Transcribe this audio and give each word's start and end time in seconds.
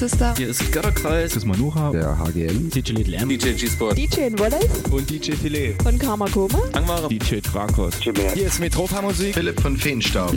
Hallo, 0.00 0.06
hier 0.06 0.06
ist 0.06 0.12
Sister. 0.12 0.34
Hier 0.36 0.48
ist 0.48 0.72
Götterkreis. 0.72 1.34
Das 1.34 1.42
ist 1.42 1.46
Manuha. 1.46 1.90
Der 1.90 2.18
HGM. 2.18 2.70
DJ 2.70 2.92
Little 2.92 3.16
M. 3.16 3.28
DJ 3.28 3.52
G-Sport. 3.52 3.98
DJ 3.98 4.30
Wallace. 4.38 4.64
Und 4.90 5.10
DJ 5.10 5.32
Filet. 5.32 5.74
Von 5.82 5.98
Karma 5.98 6.26
Koma. 6.26 6.58
Angmare. 6.72 7.08
DJ 7.08 7.40
Trakos. 7.40 7.94
Hier 8.00 8.46
ist 8.46 8.60
Metropa 8.60 9.02
Musik. 9.02 9.34
Philipp 9.34 9.60
von 9.60 9.76
Feenstaub. 9.76 10.32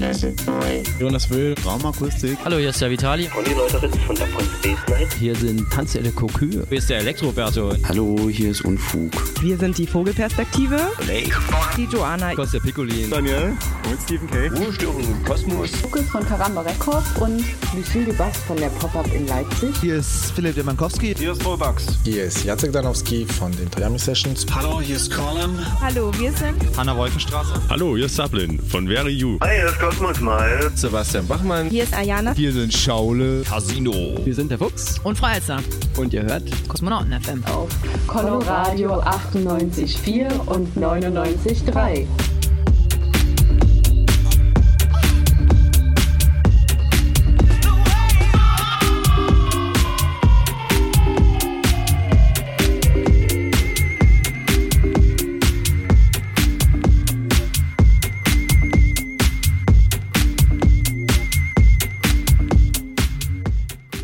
Jonas 1.00 1.30
Will. 1.30 1.56
Raumakustik. 1.66 2.38
Hallo, 2.44 2.58
hier 2.58 2.70
ist 2.72 2.82
der 2.82 2.90
Vitali. 2.90 3.30
Und 3.38 3.48
die 3.48 3.54
Leute 3.54 3.80
von 4.06 4.16
der 4.16 4.28
von 4.28 4.44
Space 4.44 4.80
Night. 4.90 5.14
Hier 5.18 5.36
sind 5.36 5.72
Tanzelle 5.72 6.12
Kokü. 6.12 6.66
Hier 6.68 6.78
ist 6.78 6.90
der 6.90 6.98
Elektroberto. 6.98 7.74
Hallo, 7.88 8.30
hier 8.30 8.52
ist 8.52 8.66
Unfug. 8.66 9.12
Wir 9.42 9.58
sind 9.58 9.78
die 9.78 9.88
Vogelperspektive. 9.88 10.92
Blake. 11.06 11.32
Die 11.78 11.86
Joanna. 11.86 12.36
Kostja 12.36 12.60
Piccolin. 12.60 13.10
Daniel. 13.10 13.54
Und 13.90 14.02
Stephen 14.04 14.30
K. 14.30 14.48
Ruhestörung 14.48 15.00
im 15.00 15.24
Kosmos. 15.24 15.72
Lukas 15.84 16.06
von 16.08 16.26
Karamba 16.28 16.62
Records 16.62 17.08
und 17.22 17.46
Lucille 17.76 18.12
Bass 18.14 18.38
von 18.46 18.58
der 18.58 18.70
Pop-Up 18.70 19.08
in 19.14 19.26
Leipzig. 19.28 19.53
Hier 19.82 19.96
ist 19.96 20.32
Philipp 20.32 20.56
Demankowski. 20.56 21.16
Hier 21.18 21.32
ist 21.32 21.46
Rollbugs. 21.46 21.86
Hier 22.04 22.26
ist 22.26 22.44
Jacek 22.44 22.72
Danowski 22.72 23.26
von 23.26 23.52
den 23.52 23.70
Triami 23.70 23.98
Sessions. 23.98 24.46
Hallo, 24.54 24.82
hier 24.82 24.96
ist 24.96 25.12
Colin. 25.12 25.58
Hallo, 25.82 26.12
wir 26.18 26.32
sind 26.34 26.56
Hanna 26.78 26.96
Wolkenstraße. 26.96 27.54
Hallo, 27.70 27.96
hier 27.96 28.06
ist 28.06 28.16
Sablin 28.16 28.60
von 28.60 28.88
Very 28.88 29.12
You. 29.12 29.38
Hi, 29.42 29.58
hier 29.58 29.68
ist 29.68 29.80
Cosmos 29.80 30.20
Mal. 30.20 30.72
Sebastian 30.76 31.28
Bachmann. 31.28 31.70
Hier 31.70 31.84
ist 31.84 31.94
Ayana. 31.94 32.34
Hier 32.34 32.52
sind 32.52 32.74
Schaule. 32.74 33.44
Casino. 33.44 33.94
Wir 34.24 34.36
sind 34.36 34.52
der 34.52 34.58
Fuchs. 34.58 35.00
Und 35.04 35.18
Freizer. 35.18 35.60
Und 35.98 36.14
ihr 36.14 36.24
hört 36.24 36.44
Kosmonauten 36.68 37.14
FM. 37.22 37.44
Auf 37.46 37.70
Coloradio 38.08 39.02
98,4 39.02 40.30
und 40.48 40.76
99,3. 40.78 42.08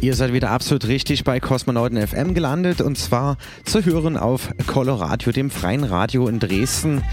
Ihr 0.01 0.15
seid 0.15 0.31
wieder 0.31 0.51
absolut 0.51 0.87
richtig 0.87 1.25
bei 1.25 1.41
Kosmonauten 1.41 2.07
FM 2.07 2.33
gelandet 2.33 2.79
und 2.79 2.97
zwar 2.97 3.35
zu 3.65 3.83
hören 3.83 4.15
auf 4.15 4.49
Coloradio, 4.65 5.33
dem 5.33 5.49
freien 5.49 5.83
Radio 5.83 6.29
in 6.29 6.39
Dresden 6.39 7.03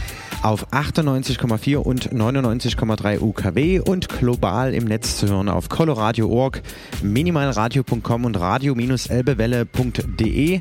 auf 0.47 0.73
98,4 0.73 1.77
und 1.77 2.11
99,3 2.13 3.21
UKW 3.21 3.81
und 3.81 4.09
global 4.09 4.73
im 4.75 4.85
Netz 4.85 5.17
zu 5.17 5.27
hören 5.27 5.49
auf 5.49 5.69
coloradio.org, 5.69 6.63
minimalradio.com 7.03 8.25
und 8.25 8.39
radio-elbewelle.de 8.39 10.61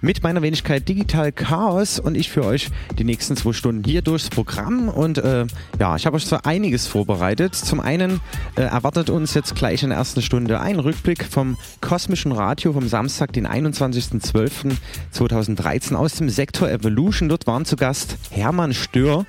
mit 0.00 0.22
meiner 0.22 0.40
Wenigkeit 0.40 0.88
Digital 0.88 1.32
Chaos 1.32 1.98
und 1.98 2.16
ich 2.16 2.30
für 2.30 2.44
euch 2.44 2.68
die 2.96 3.02
nächsten 3.02 3.36
zwei 3.36 3.52
Stunden 3.52 3.82
hier 3.82 4.02
durchs 4.02 4.30
Programm 4.30 4.88
und 4.88 5.18
äh, 5.18 5.46
ja, 5.80 5.96
ich 5.96 6.06
habe 6.06 6.14
euch 6.14 6.26
so 6.26 6.38
einiges 6.44 6.86
vorbereitet. 6.86 7.56
Zum 7.56 7.80
einen 7.80 8.20
äh, 8.54 8.62
erwartet 8.62 9.10
uns 9.10 9.34
jetzt 9.34 9.56
gleich 9.56 9.82
in 9.82 9.88
der 9.88 9.98
ersten 9.98 10.22
Stunde 10.22 10.60
ein 10.60 10.78
Rückblick 10.78 11.24
vom 11.24 11.56
Kosmischen 11.80 12.30
Radio 12.30 12.72
vom 12.72 12.86
Samstag, 12.86 13.32
den 13.32 13.48
21.12.2013 13.48 15.96
aus 15.96 16.14
dem 16.14 16.28
Sektor 16.28 16.70
Evolution. 16.70 17.28
Dort 17.28 17.48
waren 17.48 17.64
zu 17.64 17.74
Gast 17.74 18.16
Hermann 18.30 18.74
Stör. 18.74 19.23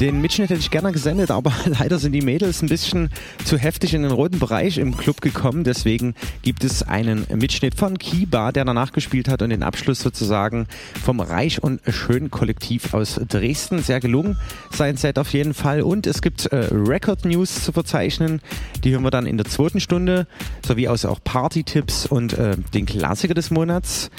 Den 0.00 0.20
Mitschnitt 0.20 0.50
hätte 0.50 0.60
ich 0.60 0.70
gerne 0.70 0.92
gesendet, 0.92 1.30
aber 1.30 1.52
leider 1.66 1.98
sind 1.98 2.12
die 2.12 2.22
Mädels 2.22 2.62
ein 2.62 2.68
bisschen 2.68 3.10
zu 3.44 3.58
heftig 3.58 3.94
in 3.94 4.02
den 4.02 4.10
roten 4.10 4.38
Bereich 4.38 4.78
im 4.78 4.96
Club 4.96 5.20
gekommen. 5.20 5.64
Deswegen 5.64 6.14
gibt 6.42 6.64
es 6.64 6.82
einen 6.82 7.26
Mitschnitt 7.34 7.74
von 7.74 7.98
Kiba, 7.98 8.52
der 8.52 8.64
danach 8.64 8.92
gespielt 8.92 9.28
hat 9.28 9.42
und 9.42 9.50
den 9.50 9.62
Abschluss 9.62 10.00
sozusagen 10.00 10.66
vom 11.04 11.20
Reich 11.20 11.62
und 11.62 11.80
Schön 11.88 12.30
Kollektiv 12.30 12.94
aus 12.94 13.20
Dresden. 13.28 13.82
Sehr 13.82 14.00
gelungen, 14.00 14.38
sein 14.70 14.96
Set 14.96 15.18
auf 15.18 15.32
jeden 15.32 15.54
Fall. 15.54 15.82
Und 15.82 16.06
es 16.06 16.22
gibt 16.22 16.46
äh, 16.46 16.68
Record 16.70 17.24
News 17.24 17.62
zu 17.64 17.72
verzeichnen. 17.72 18.40
Die 18.84 18.92
hören 18.92 19.02
wir 19.02 19.10
dann 19.10 19.26
in 19.26 19.36
der 19.36 19.46
zweiten 19.46 19.80
Stunde, 19.80 20.26
sowie 20.66 20.88
aus 20.88 21.04
auch 21.04 21.20
Party-Tipps 21.22 22.06
und 22.06 22.32
äh, 22.34 22.56
den 22.74 22.86
Klassiker 22.86 23.34
des 23.34 23.50
Monats. 23.50 24.10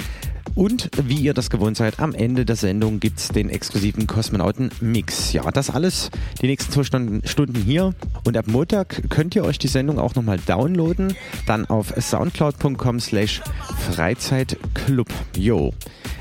Und 0.56 0.92
wie 1.04 1.18
ihr 1.18 1.34
das 1.34 1.50
gewohnt 1.50 1.78
seid, 1.78 2.00
am 2.00 2.14
Ende 2.14 2.46
der 2.46 2.56
Sendung 2.56 3.00
gibt 3.00 3.20
es 3.20 3.30
den 3.30 3.50
exklusiven 3.50 4.06
Kosmonauten-Mix. 4.06 5.34
Ja, 5.34 5.50
das 5.52 5.70
alles 5.70 6.12
die 6.42 6.48
nächsten 6.48 6.72
zwei 6.72 6.84
Stunden, 6.84 7.56
hier. 7.56 7.94
Und 8.24 8.38
ab 8.38 8.46
Montag 8.48 9.10
könnt 9.10 9.36
ihr 9.36 9.44
euch 9.44 9.58
die 9.58 9.68
Sendung 9.68 10.00
auch 10.00 10.16
nochmal 10.16 10.38
downloaden. 10.46 11.16
Dann 11.48 11.66
auf 11.66 11.94
soundcloud.com 12.00 13.00
slash 13.00 13.42
Freizeitclub. 13.90 15.08
Jo. 15.36 15.74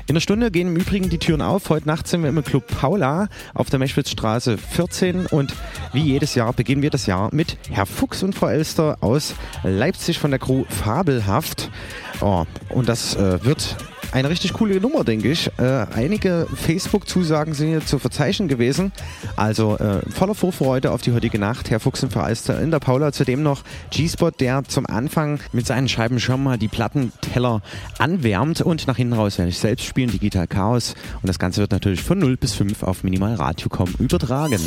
In 0.05 0.15
der 0.15 0.21
Stunde 0.21 0.51
gehen 0.51 0.67
im 0.67 0.75
Übrigen 0.75 1.09
die 1.09 1.17
Türen 1.17 1.41
auf. 1.41 1.69
Heute 1.69 1.87
Nacht 1.87 2.07
sind 2.07 2.23
wir 2.23 2.29
im 2.29 2.43
Club 2.43 2.67
Paula 2.67 3.29
auf 3.53 3.69
der 3.69 3.79
Meschwitzstraße 3.79 4.57
14 4.57 5.27
und 5.27 5.53
wie 5.93 6.01
jedes 6.01 6.35
Jahr 6.35 6.51
beginnen 6.51 6.81
wir 6.81 6.89
das 6.89 7.05
Jahr 7.05 7.29
mit 7.33 7.57
Herr 7.69 7.85
Fuchs 7.85 8.21
und 8.21 8.35
Frau 8.35 8.47
Elster 8.47 8.97
aus 8.99 9.33
Leipzig 9.63 10.19
von 10.19 10.31
der 10.31 10.39
Crew 10.39 10.65
Fabelhaft. 10.67 11.71
Oh, 12.19 12.45
und 12.69 12.89
das 12.89 13.15
äh, 13.15 13.45
wird 13.45 13.77
eine 14.13 14.29
richtig 14.29 14.53
coole 14.53 14.79
Nummer, 14.79 15.03
denke 15.03 15.31
ich. 15.31 15.49
Äh, 15.57 15.87
einige 15.93 16.47
Facebook-Zusagen 16.53 17.53
sind 17.53 17.69
hier 17.69 17.85
zu 17.85 17.97
verzeichnen 17.97 18.47
gewesen. 18.47 18.91
Also 19.35 19.77
äh, 19.77 20.01
voller 20.11 20.35
Vorfreude 20.35 20.91
auf 20.91 21.01
die 21.01 21.11
heutige 21.13 21.39
Nacht. 21.39 21.71
Herr 21.71 21.79
Fuchs 21.79 22.05
Frau 22.09 22.25
Elster 22.25 22.61
in 22.61 22.69
der 22.69 22.79
Paula. 22.79 23.11
Zudem 23.11 23.41
noch 23.41 23.63
G-Spot, 23.89 24.29
der 24.29 24.63
zum 24.65 24.85
Anfang 24.85 25.39
mit 25.51 25.65
seinen 25.65 25.89
Scheiben 25.89 26.19
schon 26.19 26.43
mal 26.43 26.57
die 26.57 26.67
Plattenteller 26.67 27.61
anwärmt. 27.97 28.61
Und 28.61 28.87
nach 28.87 28.97
hinten 28.97 29.13
raus 29.13 29.39
werde 29.39 29.49
ich 29.49 29.57
selbst 29.57 29.85
spielen, 29.85 30.11
Digital 30.11 30.47
Chaos. 30.47 30.93
Und 31.21 31.27
das 31.27 31.39
Ganze 31.39 31.61
wird 31.61 31.71
natürlich 31.71 32.03
von 32.03 32.19
0 32.19 32.37
bis 32.37 32.53
5 32.53 32.83
auf 32.83 33.03
Minimal 33.03 33.33
Radio.com 33.35 33.95
übertragen. 33.97 34.59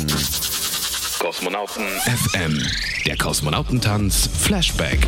Kosmonauten 1.19 1.85
FM. 2.05 2.61
Der 3.05 3.17
Kosmonautentanz 3.17 4.29
Flashback. 4.39 5.07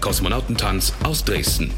Kosmonautentanz 0.00 0.92
aus 1.02 1.24
Dresden. 1.24 1.72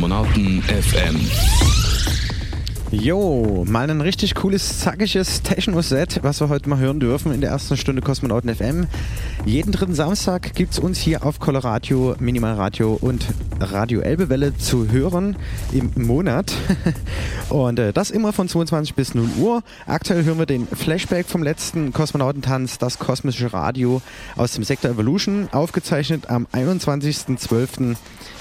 Kosmonauten 0.00 0.62
FM. 0.62 1.20
Jo, 2.90 3.66
mal 3.68 3.90
ein 3.90 4.00
richtig 4.00 4.34
cooles, 4.34 4.78
zackiges 4.78 5.42
Techno-Set, 5.42 6.20
was 6.22 6.40
wir 6.40 6.48
heute 6.48 6.70
mal 6.70 6.78
hören 6.78 7.00
dürfen 7.00 7.34
in 7.34 7.42
der 7.42 7.50
ersten 7.50 7.76
Stunde 7.76 8.00
Kosmonauten 8.00 8.54
FM. 8.54 8.86
Jeden 9.44 9.72
dritten 9.72 9.94
Samstag 9.94 10.54
gibt 10.54 10.72
es 10.72 10.78
uns 10.78 10.98
hier 10.98 11.26
auf 11.26 11.38
Coloradio, 11.38 12.16
Minimalradio 12.18 12.96
und 12.98 13.26
Radio 13.60 14.00
Elbewelle 14.00 14.56
zu 14.56 14.90
hören 14.90 15.36
im 15.72 15.92
Monat. 15.96 16.54
Und 17.50 17.78
äh, 17.78 17.92
das 17.92 18.10
immer 18.10 18.32
von 18.32 18.48
22 18.48 18.94
bis 18.94 19.14
0 19.14 19.28
Uhr. 19.38 19.62
Aktuell 19.86 20.24
hören 20.24 20.38
wir 20.38 20.46
den 20.46 20.66
Flashback 20.66 21.26
vom 21.26 21.42
letzten 21.42 21.92
Kosmonautentanz, 21.92 22.78
das 22.78 22.98
kosmische 22.98 23.52
Radio 23.52 24.00
aus 24.36 24.52
dem 24.52 24.64
Sektor 24.64 24.92
Evolution, 24.92 25.48
aufgezeichnet 25.52 26.30
am 26.30 26.46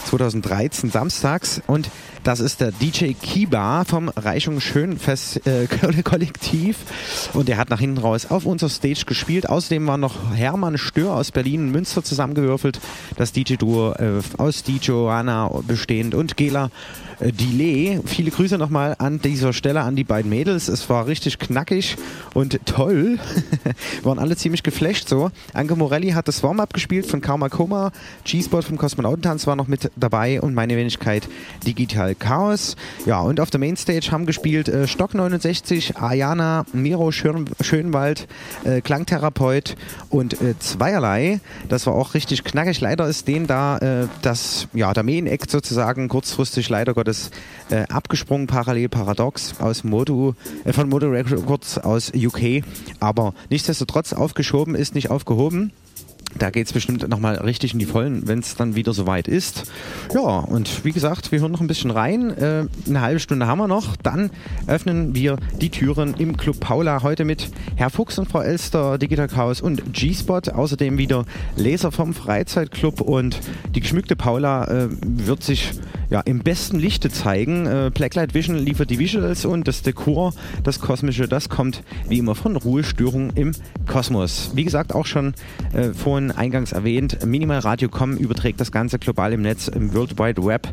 21.12.2013 0.08 0.92
samstags. 0.92 1.62
Und 1.68 1.90
das 2.24 2.40
ist 2.40 2.62
der 2.62 2.72
DJ 2.72 3.14
Kiba 3.14 3.86
vom 3.86 4.10
Reichung 4.10 4.60
Schönfest 4.60 5.46
äh, 5.48 5.68
Kollektiv. 6.04 6.78
Und 7.34 7.48
der 7.48 7.58
hat 7.58 7.70
nach 7.70 7.80
hinten 7.80 8.00
raus 8.00 8.26
auf 8.30 8.46
unserer 8.46 8.70
Stage 8.70 9.06
gespielt. 9.06 9.50
Außerdem 9.50 9.86
war 9.88 9.98
noch 9.98 10.34
Hermann 10.34 10.78
Stör 10.78 11.16
aus 11.16 11.32
Berlin 11.32 11.64
und 11.64 11.72
Münster 11.72 12.04
zusammengewürfelt. 12.04 12.80
Das 13.16 13.32
DJ-Duo 13.32 13.94
äh, 13.94 14.22
aus 14.38 14.64
die 14.64 14.78
Joanna 14.78 15.50
bestehend 15.66 16.16
und 16.16 16.38
Gela 16.38 16.72
Delay. 17.20 18.00
Viele 18.06 18.32
Grüße 18.32 18.58
nochmal 18.58 18.96
an 18.98 19.20
dieser 19.22 19.52
Stelle 19.52 19.82
an 19.82 19.96
die 19.96 20.04
beiden 20.04 20.30
Mädels. 20.30 20.70
Es 20.70 20.90
war 20.90 21.08
richtig 21.08 21.38
knackig 21.38 21.98
und 22.34 22.60
toll. 22.66 23.20
Waren 24.04 24.20
alle 24.20 24.38
ziemlich 24.38 24.64
geflasht 24.64 25.10
so. 25.10 25.30
Anke 25.54 25.76
Morelli 25.76 26.12
hat 26.12 26.28
das 26.28 26.44
Warm-Up 26.44 26.74
gespielt 26.74 27.06
von 27.06 27.20
Karma 27.20 27.50
Koma. 27.50 27.92
G-Spot 28.24 28.62
vom 28.62 28.78
Kosmonautentanz 28.78 29.48
war 29.48 29.56
noch 29.56 29.68
mit 29.68 29.92
dabei 29.98 30.40
und 30.40 30.54
meine 30.54 30.78
Wenigkeit 30.78 31.28
Digital 31.66 32.16
Chaos. 32.16 32.78
Ja, 33.06 33.20
und 33.20 33.40
auf 33.42 33.50
der 33.50 33.60
Mainstage 33.60 34.12
haben 34.12 34.26
gespielt 34.26 34.70
äh, 34.70 34.88
Stock 34.88 35.14
69, 35.14 35.98
Ayana, 35.98 36.66
Miro 36.72 37.12
Schön 37.12 37.50
Schönwald, 37.62 38.28
äh, 38.64 38.82
Klangtherapeut 38.82 39.76
und 40.10 40.42
äh, 40.42 40.58
Zweierlei. 40.60 41.42
Das 41.68 41.86
war 41.86 41.96
auch 41.96 42.14
richtig 42.14 42.46
knackig. 42.46 42.80
Leider 42.80 43.08
ist 43.08 43.28
denen 43.28 43.48
da 43.48 43.78
äh, 43.78 44.08
das, 44.22 44.68
ja, 44.74 44.94
der 44.94 45.04
Main-Act 45.04 45.52
sozusagen 45.52 46.08
kurzfristig 46.08 46.70
leider 46.70 46.94
Gottes 46.94 47.09
äh, 47.70 47.84
abgesprungen, 47.90 48.48
parallel 48.48 48.90
paradox 48.90 49.56
aus 49.60 49.84
Modu, 49.84 50.34
äh, 50.64 50.74
von 50.74 50.90
Modu 50.90 51.08
Records 51.08 51.78
aus 51.78 52.12
UK. 52.16 52.64
Aber 53.00 53.34
nichtsdestotrotz 53.50 54.14
aufgeschoben 54.14 54.76
ist 54.76 54.96
nicht 54.96 55.10
aufgehoben. 55.10 55.72
Da 56.38 56.52
geht 56.52 56.68
es 56.68 56.74
bestimmt 56.74 57.08
nochmal 57.10 57.36
richtig 57.38 57.74
in 57.74 57.80
die 57.80 57.86
Vollen, 57.86 58.28
wenn 58.28 58.40
es 58.40 58.56
dann 58.56 58.76
wieder 58.76 58.94
soweit 58.94 59.28
ist. 59.28 59.64
Ja, 60.14 60.22
und 60.22 60.86
wie 60.86 60.92
gesagt, 60.92 61.32
wir 61.32 61.40
hören 61.40 61.52
noch 61.52 61.62
ein 61.62 61.68
bisschen 61.68 61.92
rein. 61.92 62.30
Äh, 62.38 62.68
eine 62.88 63.02
halbe 63.02 63.20
Stunde 63.20 63.48
haben 63.48 63.58
wir 63.58 63.68
noch. 63.68 63.96
Dann 63.98 64.30
öffnen 64.68 65.16
wir 65.16 65.38
die 65.60 65.70
Türen 65.70 66.14
im 66.18 66.38
Club 66.38 66.60
Paula 66.60 67.02
heute 67.04 67.26
mit 67.26 67.50
Herr 67.76 67.90
Fuchs 67.90 68.20
und 68.20 68.30
Frau 68.30 68.42
Elster, 68.42 68.98
Digital 68.98 69.28
Chaos 69.28 69.60
und 69.60 69.94
G-Spot. 69.94 70.42
Außerdem 70.54 70.98
wieder 70.98 71.26
Leser 71.56 71.92
vom 71.92 72.14
Freizeitclub 72.14 73.02
und 73.02 73.40
die 73.74 73.80
geschmückte 73.80 74.16
Paula 74.16 74.66
äh, 74.66 74.88
wird 75.02 75.44
sich 75.44 75.72
ja, 76.10 76.22
im 76.22 76.40
besten 76.40 76.80
Lichte 76.80 77.10
zeigen. 77.10 77.66
Äh, 77.66 77.92
Blacklight 77.94 78.34
Vision 78.34 78.58
liefert 78.58 78.90
die 78.90 79.00
Visuals 79.00 79.46
und 79.46 79.68
das 79.68 79.82
Dekor, 79.82 80.34
das 80.64 80.80
Kosmische, 80.80 81.28
das 81.28 81.50
kommt 81.50 81.84
wie 82.08 82.20
immer 82.20 82.36
von 82.36 82.56
Ruhestörung 82.56 83.32
im 83.36 83.52
Kosmos. 83.88 84.52
Wie 84.56 84.64
gesagt, 84.64 84.94
auch 84.94 85.06
schon 85.06 85.34
äh, 85.74 85.94
vorhin 85.94 86.19
eingangs 86.32 86.72
erwähnt, 86.72 87.26
Minimal 87.26 87.60
Radio.com 87.60 88.18
überträgt 88.18 88.60
das 88.60 88.72
Ganze 88.72 89.00
global 89.00 89.34
im 89.34 89.42
Netz, 89.42 89.68
im 89.68 89.94
World 89.94 90.20
Wide 90.20 90.44
Web. 90.44 90.68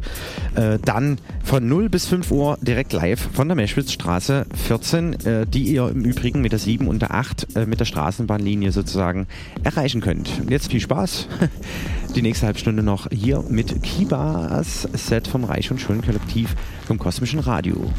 Äh, 0.55 0.79
dann 0.85 1.19
von 1.45 1.67
0 1.67 1.89
bis 1.89 2.07
5 2.07 2.31
Uhr 2.31 2.59
direkt 2.61 2.93
live 2.93 3.29
von 3.33 3.49
der 3.49 3.57
Meschwitzstraße 3.57 4.47
14, 4.67 5.13
äh, 5.25 5.47
die 5.47 5.63
ihr 5.63 5.89
im 5.89 6.05
Übrigen 6.05 6.41
mit 6.41 6.53
der 6.53 6.59
7 6.59 6.89
und 6.89 7.01
der 7.01 7.15
8 7.15 7.57
äh, 7.57 7.67
mit 7.67 7.81
der 7.81 7.85
Straßenbahnlinie 7.85 8.73
sozusagen 8.73 9.27
erreichen 9.63 10.01
könnt. 10.01 10.29
Jetzt 10.49 10.71
viel 10.71 10.81
Spaß. 10.81 11.29
Die 12.15 12.23
nächste 12.23 12.47
Halbstunde 12.47 12.83
noch 12.83 13.09
hier 13.11 13.45
mit 13.49 13.83
Kibas 13.83 14.89
Set 14.95 15.29
vom 15.29 15.45
Reich 15.45 15.71
und 15.71 15.81
Schön 15.81 16.01
Kollektiv 16.01 16.55
vom 16.87 16.99
Kosmischen 16.99 17.41
Radio. 17.41 17.93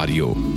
Auf 0.00 0.49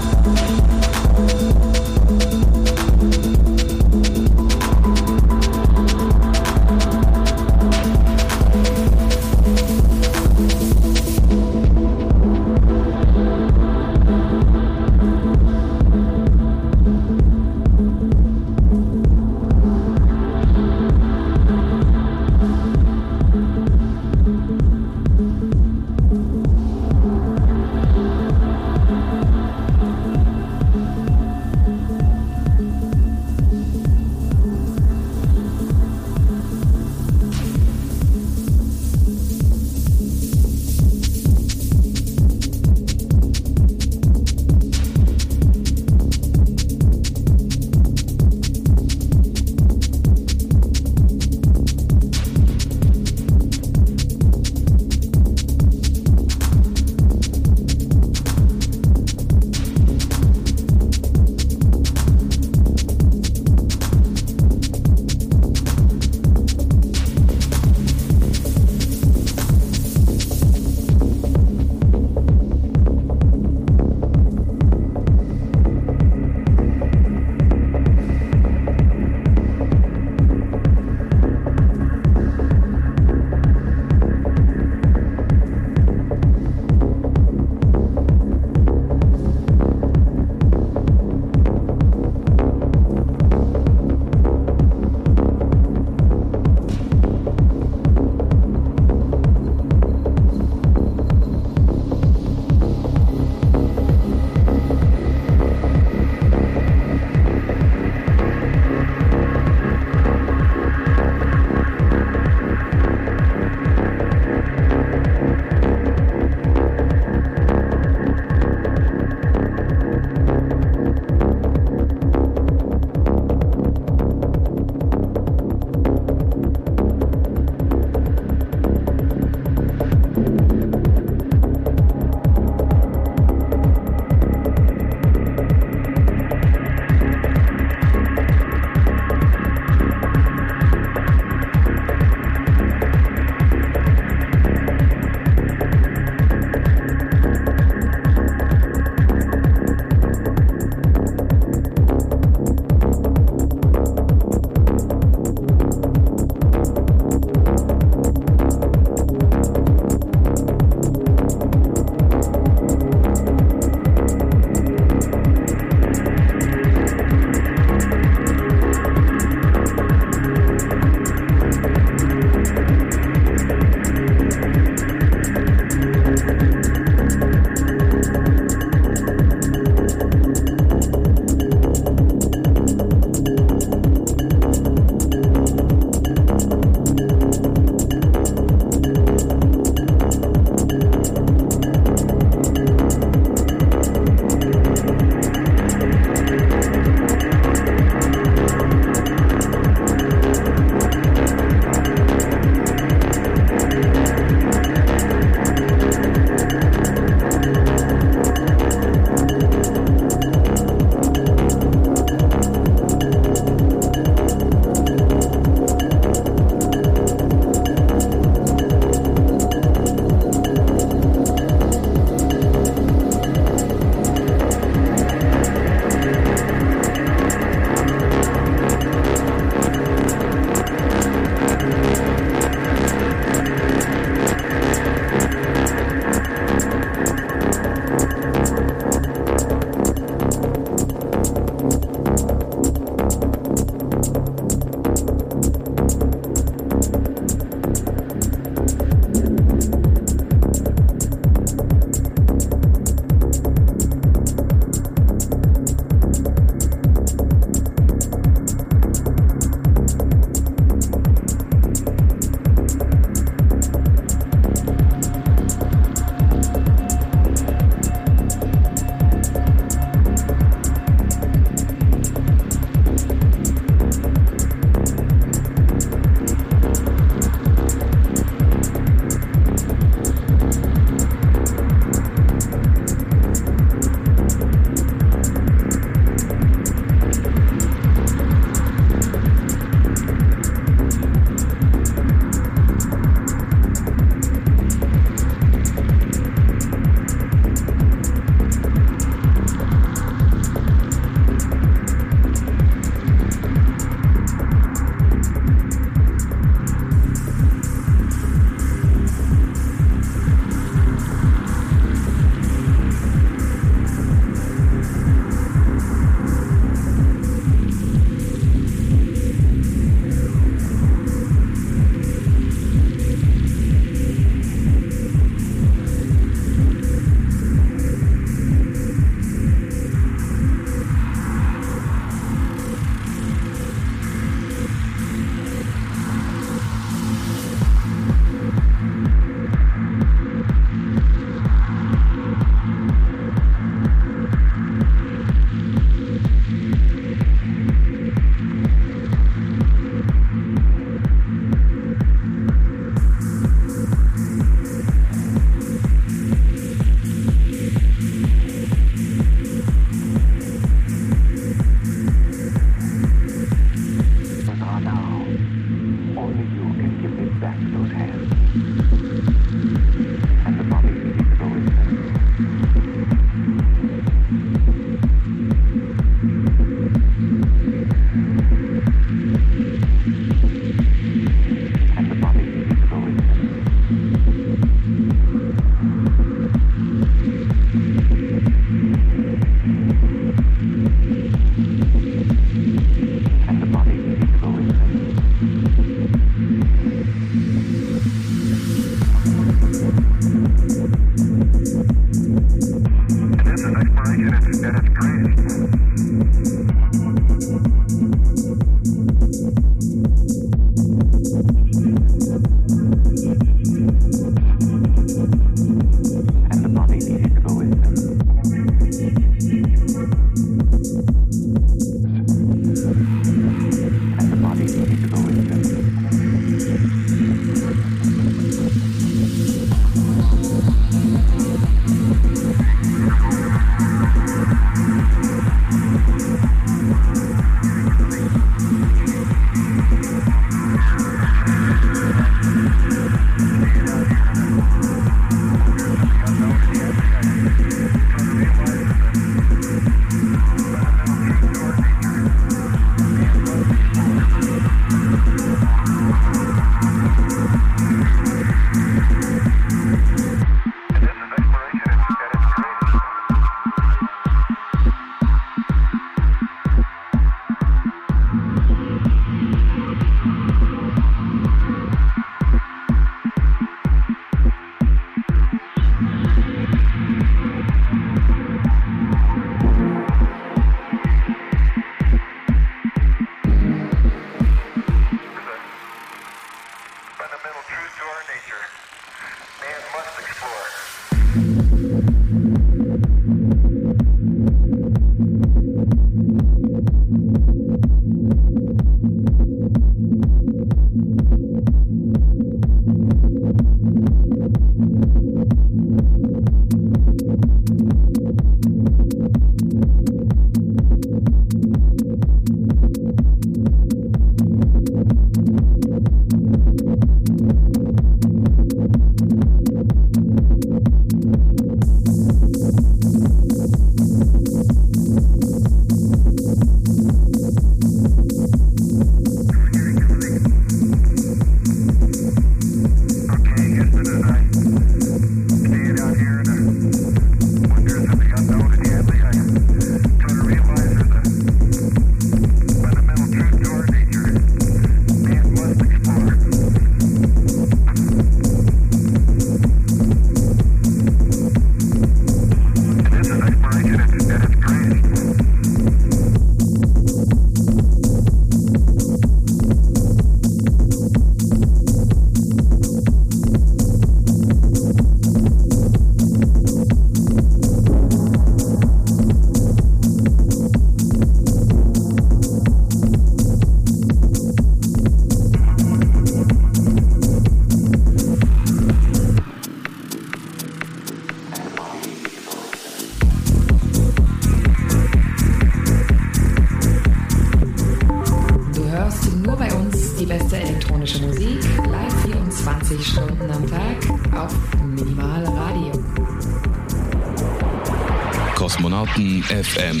FM. 599.50 600.00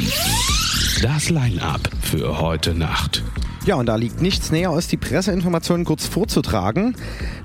Das 1.02 1.28
Line-Up 1.28 1.80
für 2.00 2.40
heute 2.40 2.72
Nacht. 2.72 3.24
Ja, 3.66 3.74
und 3.74 3.86
da 3.86 3.96
liegt 3.96 4.22
nichts 4.22 4.52
näher, 4.52 4.70
als 4.70 4.86
die 4.86 4.96
Presseinformationen 4.96 5.84
kurz 5.84 6.06
vorzutragen. 6.06 6.94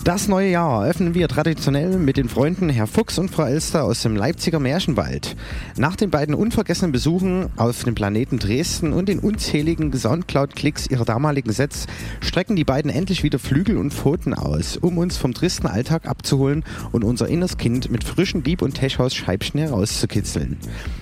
Das 0.04 0.28
neue 0.28 0.52
Jahr 0.52 0.84
eröffnen 0.84 1.16
wir 1.16 1.28
traditionell 1.28 1.98
mit 1.98 2.18
den 2.18 2.30
Freunden 2.30 2.70
Herr 2.70 2.86
Fuchs 2.86 3.18
und 3.18 3.32
Frau 3.32 3.46
Elster 3.46 3.84
aus 3.84 4.04
dem 4.04 4.16
Leipziger 4.16 4.60
Märchenwald. 4.60 5.35
Nach 5.78 5.98
den 5.98 6.10
beiden 6.10 6.36
unvergessenen 6.36 6.94
Besuchen 6.94 7.50
auf 7.58 7.84
dem 7.84 7.96
Planeten 7.96 8.40
Dresden 8.40 8.94
und 8.94 9.10
den 9.10 9.20
unzähligen 9.20 9.92
Soundcloud-Klicks 9.92 10.88
ihrer 10.88 11.04
damaligen 11.04 11.52
Sets 11.52 11.88
strecken 12.22 12.56
die 12.56 12.64
beiden 12.64 12.90
endlich 12.90 13.24
wieder 13.24 13.40
Flügel 13.40 13.76
und 13.76 13.94
Pfoten 13.94 14.34
aus, 14.34 14.78
um 14.78 14.98
uns 14.98 15.18
vom 15.18 15.34
tristen 15.34 15.68
Alltag 15.68 16.08
abzuholen 16.08 16.64
und 16.94 17.04
unser 17.04 17.28
inneres 17.28 17.58
Kind 17.58 17.92
mit 17.92 18.06
frischen 18.06 18.42
Dieb- 18.42 18.62
und 18.62 18.76
Techhaus-Scheibchen 18.76 19.60
herauszukitzeln. 19.60 20.56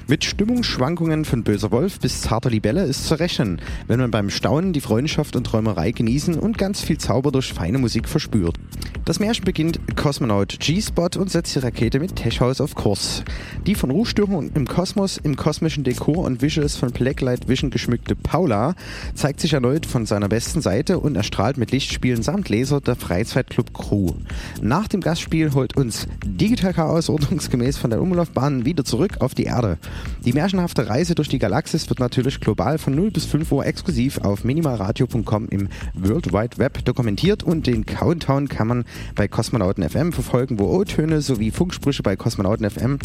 Mit 0.07 0.25
Stimmungsschwankungen 0.25 1.23
von 1.25 1.43
Böser 1.43 1.69
Wolf 1.69 1.99
bis 1.99 2.21
zarter 2.21 2.49
Libelle 2.49 2.85
ist 2.85 3.05
zu 3.05 3.19
rechnen, 3.19 3.61
wenn 3.85 3.99
man 3.99 4.09
beim 4.09 4.31
Staunen 4.31 4.73
die 4.73 4.81
Freundschaft 4.81 5.35
und 5.35 5.43
Träumerei 5.43 5.91
genießen 5.91 6.39
und 6.39 6.57
ganz 6.57 6.81
viel 6.81 6.97
Zauber 6.97 7.31
durch 7.31 7.53
feine 7.53 7.77
Musik 7.77 8.09
verspürt. 8.09 8.57
Das 9.05 9.19
Märchen 9.19 9.45
beginnt 9.45 9.79
Kosmonaut 9.97 10.59
G-Spot 10.59 11.09
und 11.19 11.29
setzt 11.29 11.53
die 11.55 11.59
Rakete 11.59 11.99
mit 11.99 12.15
Techhaus 12.15 12.59
auf 12.59 12.73
Kurs. 12.73 13.23
Die 13.67 13.75
von 13.75 13.91
Ruhestörungen 13.91 14.51
im 14.55 14.62
Kosmos, 14.65 15.17
im 15.17 15.35
kosmischen 15.35 15.83
Dekor 15.83 16.19
und 16.19 16.41
Visuals 16.41 16.75
von 16.75 16.91
Blacklight 16.91 17.47
Vision 17.47 17.69
geschmückte 17.69 18.15
Paula 18.15 18.73
zeigt 19.13 19.39
sich 19.39 19.53
erneut 19.53 19.85
von 19.85 20.05
seiner 20.05 20.29
besten 20.29 20.61
Seite 20.61 20.99
und 20.99 21.15
erstrahlt 21.15 21.57
mit 21.57 21.71
Lichtspielen 21.71 22.23
samt 22.23 22.49
Laser 22.49 22.81
der 22.81 22.95
Freizeitclub 22.95 23.73
Crew. 23.73 24.13
Nach 24.61 24.87
dem 24.87 25.01
Gastspiel 25.01 25.53
holt 25.53 25.77
uns 25.77 26.07
Digital 26.25 26.73
Chaos 26.73 27.09
ordnungsgemäß 27.09 27.77
von 27.77 27.91
der 27.91 28.01
Umlaufbahn 28.01 28.65
wieder 28.65 28.83
zurück 28.83 29.17
auf 29.19 29.35
die 29.35 29.43
Erde. 29.43 29.77
Die 30.25 30.33
märchenhafte 30.33 30.89
Reise 30.89 31.13
durch 31.13 31.29
die 31.29 31.39
Galaxis 31.39 31.89
wird 31.89 31.99
natürlich 31.99 32.39
global 32.39 32.77
von 32.77 32.95
0 32.95 33.11
bis 33.11 33.25
5 33.25 33.51
Uhr 33.51 33.65
exklusiv 33.65 34.19
auf 34.19 34.43
Minimalradio 34.43 35.03
coloradio.com 35.07 35.47
im 35.49 35.69
World 35.93 36.33
Wide 36.33 36.57
Web 36.57 36.85
dokumentiert 36.85 37.43
und 37.43 37.67
den 37.67 37.85
Countdown 37.85 38.47
kann 38.47 38.67
man 38.67 38.85
bei 39.15 39.27
Kosmonauten 39.27 39.87
FM 39.87 40.11
verfolgen, 40.11 40.59
wo 40.59 40.65
O-Töne 40.65 41.21
sowie 41.21 41.51
Funksprüche 41.51 42.03
bei 42.03 42.15
Kosmonauten 42.15 42.69
FM 42.69 42.99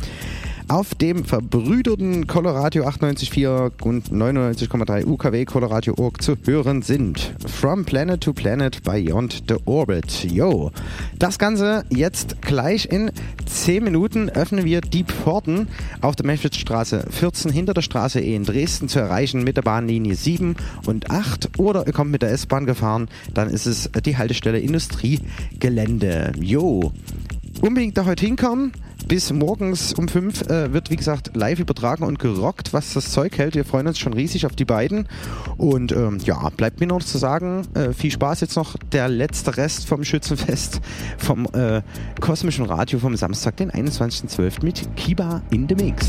auf 0.68 0.94
dem 0.94 1.24
verbrüderten 1.24 2.26
Coloradio 2.26 2.86
98.4 2.86 3.82
und 3.82 4.10
99,3 4.10 5.06
UKW 5.06 5.44
Coloradio 5.46 5.94
Org 5.96 6.22
zu 6.22 6.36
hören 6.44 6.82
sind. 6.82 7.34
From 7.46 7.84
Planet 7.84 8.20
to 8.20 8.34
Planet 8.34 8.82
Beyond 8.82 9.44
the 9.48 9.56
Orbit. 9.64 10.24
Yo. 10.24 10.70
Das 11.18 11.38
Ganze 11.38 11.84
jetzt 11.88 12.42
gleich 12.42 12.86
in 12.90 13.10
10 13.46 13.82
Minuten 13.82 14.28
öffnen 14.28 14.64
wir 14.66 14.82
die 14.82 15.04
Pforten 15.04 15.68
auf 16.02 16.16
der 16.16 16.26
Menschwitzstraße 16.26 17.06
14 17.10 17.50
hinter 17.50 17.72
der 17.72 17.82
Straße 17.82 18.20
E 18.20 18.34
in 18.34 18.44
Dresden 18.44 18.88
zu 18.88 18.98
erreichen 18.98 19.44
mit 19.44 19.56
der 19.56 19.62
Bahnlinie 19.62 20.14
7 20.14 20.56
und 20.86 21.10
8 21.10 21.58
oder 21.58 21.86
ihr 21.86 21.94
kommt 21.94 22.10
mit 22.10 22.22
der 22.22 22.30
S-Bahn 22.30 22.66
gefahren, 22.66 23.08
dann 23.32 23.48
ist 23.48 23.66
es 23.66 23.90
die 24.04 24.18
Haltestelle 24.18 24.58
Industriegelände. 24.58 26.32
Jo. 26.38 26.92
Unbedingt 27.62 27.96
da 27.96 28.04
heute 28.04 28.26
hinkommen. 28.26 28.72
Bis 29.08 29.32
morgens 29.32 29.94
um 29.94 30.06
5 30.06 30.50
äh, 30.50 30.72
wird, 30.74 30.90
wie 30.90 30.96
gesagt, 30.96 31.34
live 31.34 31.60
übertragen 31.60 32.04
und 32.04 32.18
gerockt, 32.18 32.74
was 32.74 32.92
das 32.92 33.10
Zeug 33.10 33.38
hält. 33.38 33.54
Wir 33.54 33.64
freuen 33.64 33.86
uns 33.86 33.98
schon 33.98 34.12
riesig 34.12 34.44
auf 34.44 34.54
die 34.54 34.66
beiden. 34.66 35.08
Und 35.56 35.92
ähm, 35.92 36.18
ja, 36.24 36.50
bleibt 36.50 36.80
mir 36.80 36.86
noch 36.86 37.02
zu 37.02 37.16
sagen, 37.16 37.66
äh, 37.72 37.94
viel 37.94 38.10
Spaß 38.10 38.42
jetzt 38.42 38.56
noch 38.56 38.76
der 38.92 39.08
letzte 39.08 39.56
Rest 39.56 39.88
vom 39.88 40.04
Schützenfest 40.04 40.82
vom 41.16 41.46
äh, 41.54 41.80
Kosmischen 42.20 42.66
Radio 42.66 42.98
vom 42.98 43.16
Samstag, 43.16 43.56
den 43.56 43.70
21.12. 43.70 44.62
mit 44.62 44.94
Kiba 44.96 45.40
in 45.50 45.66
the 45.66 45.74
Mix. 45.74 46.06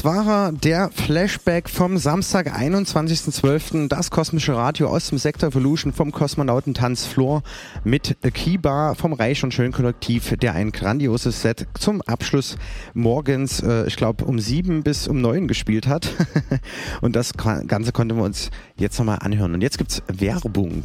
Das 0.00 0.06
war 0.06 0.50
der 0.50 0.88
Flashback 0.90 1.68
vom 1.68 1.98
Samstag, 1.98 2.58
21.12. 2.58 3.88
Das 3.88 4.10
kosmische 4.10 4.56
Radio 4.56 4.88
aus 4.88 5.10
dem 5.10 5.18
Sektor 5.18 5.50
Evolution 5.50 5.92
vom 5.92 6.10
Kosmonautentanz 6.10 7.04
Floor 7.04 7.42
mit 7.84 8.16
Kiba 8.32 8.94
vom 8.94 9.12
Reich 9.12 9.44
und 9.44 9.52
Schön 9.52 9.72
Kollektiv, 9.72 10.34
der 10.38 10.54
ein 10.54 10.72
grandioses 10.72 11.42
Set 11.42 11.66
zum 11.78 12.00
Abschluss 12.00 12.56
morgens, 12.94 13.62
äh, 13.62 13.86
ich 13.88 13.96
glaube, 13.96 14.24
um 14.24 14.38
sieben 14.38 14.82
bis 14.82 15.06
um 15.06 15.20
neun 15.20 15.46
gespielt 15.46 15.86
hat. 15.86 16.08
und 17.02 17.14
das 17.14 17.34
Ganze 17.34 17.92
konnten 17.92 18.16
wir 18.16 18.24
uns 18.24 18.50
jetzt 18.78 18.98
nochmal 18.98 19.18
anhören. 19.20 19.52
Und 19.52 19.60
jetzt 19.60 19.76
gibt's 19.76 20.02
Werbung. 20.08 20.84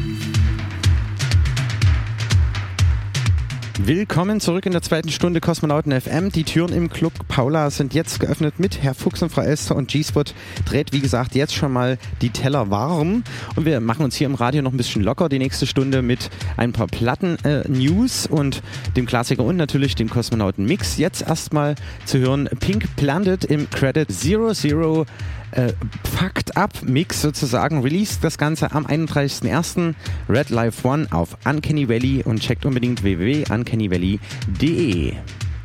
Willkommen 3.79 4.41
zurück 4.41 4.65
in 4.65 4.73
der 4.73 4.81
zweiten 4.81 5.09
Stunde 5.09 5.39
Kosmonauten 5.39 5.99
FM. 5.99 6.29
Die 6.29 6.43
Türen 6.43 6.73
im 6.73 6.89
Club 6.89 7.13
Paula 7.29 7.69
sind 7.69 7.93
jetzt 7.93 8.19
geöffnet 8.19 8.59
mit 8.59 8.83
Herr 8.83 8.93
Fuchs 8.93 9.23
und 9.23 9.29
Frau 9.29 9.41
Esther 9.41 9.77
und 9.77 9.89
G-Spot 9.89 10.25
dreht, 10.65 10.91
wie 10.91 10.99
gesagt, 10.99 11.35
jetzt 11.35 11.55
schon 11.55 11.71
mal 11.71 11.97
die 12.21 12.31
Teller 12.31 12.69
warm. 12.69 13.23
Und 13.55 13.65
wir 13.65 13.79
machen 13.79 14.03
uns 14.03 14.15
hier 14.15 14.27
im 14.27 14.35
Radio 14.35 14.61
noch 14.61 14.73
ein 14.73 14.77
bisschen 14.77 15.01
locker 15.03 15.29
die 15.29 15.39
nächste 15.39 15.65
Stunde 15.65 16.01
mit 16.01 16.29
ein 16.57 16.73
paar 16.73 16.87
Platten-News 16.87 18.25
äh, 18.25 18.29
und 18.29 18.61
dem 18.97 19.05
Klassiker 19.05 19.43
und 19.43 19.55
natürlich 19.55 19.95
dem 19.95 20.09
Kosmonauten-Mix. 20.09 20.97
Jetzt 20.97 21.21
erstmal 21.21 21.75
zu 22.05 22.19
hören 22.19 22.49
Pink 22.59 22.95
Planet 22.97 23.45
im 23.45 23.69
Credit 23.69 24.11
Zero 24.11 24.53
Zero 24.53 25.05
äh, 25.51 25.73
Fucked 26.17 26.57
Up 26.57 26.81
Mix 26.83 27.21
sozusagen. 27.21 27.81
Released 27.81 28.23
das 28.23 28.37
Ganze 28.37 28.71
am 28.71 28.85
31.01. 28.85 29.95
Red 30.29 30.49
Life 30.49 30.87
One 30.87 31.07
auf 31.11 31.35
Uncanny 31.45 31.89
Valley 31.89 32.23
und 32.23 32.39
checkt 32.39 32.65
unbedingt 32.65 33.03
www.uncanyvalley.de. 33.03 35.13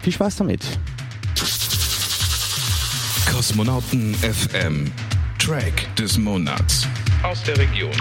Viel 0.01 0.13
Spaß 0.13 0.37
damit. 0.37 0.63
Kosmonauten 3.31 4.15
FM. 4.15 4.91
Track 5.39 5.95
des 5.97 6.19
Monats. 6.19 6.87
Aus 7.23 7.43
der 7.43 7.57
Region. 7.59 7.93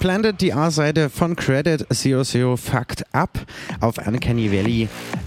Planet, 0.00 0.40
die 0.40 0.54
A-Seite 0.54 1.10
von 1.10 1.36
Credit 1.36 1.86
00 1.92 2.56
Fucked 2.56 3.04
Up. 3.12 3.38
Auf 3.80 3.98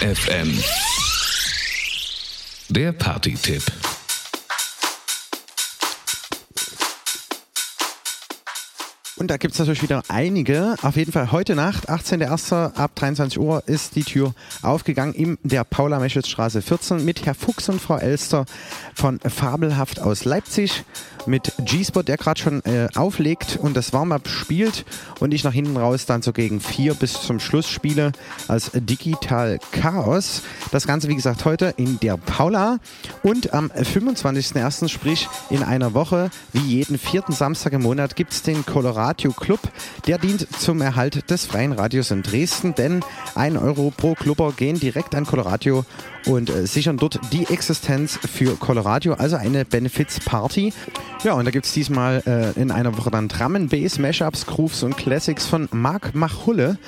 FM 0.00 0.58
Der 2.70 2.92
Party-Tipp. 2.92 3.62
Und 9.16 9.30
da 9.30 9.36
gibt 9.36 9.52
es 9.52 9.58
natürlich 9.58 9.82
wieder 9.82 10.02
einige. 10.08 10.76
Auf 10.80 10.96
jeden 10.96 11.12
Fall 11.12 11.30
heute 11.32 11.54
Nacht, 11.54 11.90
18.01. 11.90 12.76
ab 12.76 12.92
23 12.94 13.38
Uhr, 13.38 13.62
ist 13.66 13.94
die 13.94 14.04
Tür 14.04 14.34
aufgegangen 14.62 15.12
in 15.12 15.36
der 15.42 15.64
Paula-Meschitz-Straße 15.64 16.62
14 16.62 17.04
mit 17.04 17.26
Herr 17.26 17.34
Fuchs 17.34 17.68
und 17.68 17.82
Frau 17.82 17.98
Elster 17.98 18.46
von 18.94 19.20
Fabelhaft 19.20 20.00
aus 20.00 20.24
Leipzig. 20.24 20.84
Mit 21.26 21.52
G-Spot, 21.64 22.02
der 22.02 22.16
gerade 22.16 22.40
schon 22.40 22.64
äh, 22.64 22.88
auflegt 22.94 23.58
und 23.60 23.76
das 23.76 23.92
Warm-Up 23.92 24.28
spielt. 24.28 24.84
Und 25.20 25.32
ich 25.32 25.44
nach 25.44 25.52
hinten 25.52 25.76
raus 25.76 26.06
dann 26.06 26.22
so 26.22 26.32
gegen 26.32 26.60
vier 26.60 26.94
bis 26.94 27.20
zum 27.20 27.40
Schluss 27.40 27.68
spiele 27.68 28.12
als 28.48 28.70
Digital 28.74 29.58
Chaos. 29.72 30.42
Das 30.70 30.86
Ganze, 30.86 31.08
wie 31.08 31.14
gesagt, 31.14 31.44
heute 31.44 31.74
in 31.76 32.00
der 32.00 32.16
Paula. 32.16 32.78
Und 33.22 33.52
am 33.52 33.70
25.01., 33.70 34.88
sprich 34.88 35.28
in 35.50 35.62
einer 35.62 35.94
Woche, 35.94 36.30
wie 36.52 36.60
jeden 36.60 36.98
vierten 36.98 37.32
Samstag 37.32 37.72
im 37.72 37.82
Monat, 37.82 38.16
gibt 38.16 38.32
es 38.32 38.42
den 38.42 38.64
Colorado 38.64 39.30
Club. 39.32 39.60
Der 40.06 40.18
dient 40.18 40.46
zum 40.58 40.80
Erhalt 40.80 41.30
des 41.30 41.46
freien 41.46 41.72
Radios 41.72 42.10
in 42.10 42.22
Dresden, 42.22 42.74
denn 42.74 43.00
ein 43.34 43.56
Euro 43.56 43.92
pro 43.96 44.14
Clubber 44.14 44.52
gehen 44.52 44.80
direkt 44.80 45.14
an 45.14 45.26
Colorado 45.26 45.84
und 46.26 46.50
äh, 46.50 46.66
sichern 46.66 46.96
dort 46.96 47.18
die 47.32 47.46
Existenz 47.46 48.18
für 48.18 48.56
Colorado, 48.56 49.14
also 49.14 49.36
eine 49.36 49.64
Benefits-Party. 49.64 50.72
Ja, 51.22 51.34
und 51.34 51.44
da 51.44 51.50
gibt 51.50 51.66
es 51.66 51.72
diesmal 51.72 52.22
äh, 52.26 52.58
in 52.58 52.70
einer 52.70 52.96
Woche 52.96 53.10
dann 53.10 53.28
Drum 53.28 53.68
Bass, 53.68 53.98
Mashups, 53.98 54.46
Grooves 54.46 54.82
und 54.82 54.96
Classics 54.96 55.46
von 55.46 55.68
Marc 55.70 56.14
Machulle, 56.14 56.78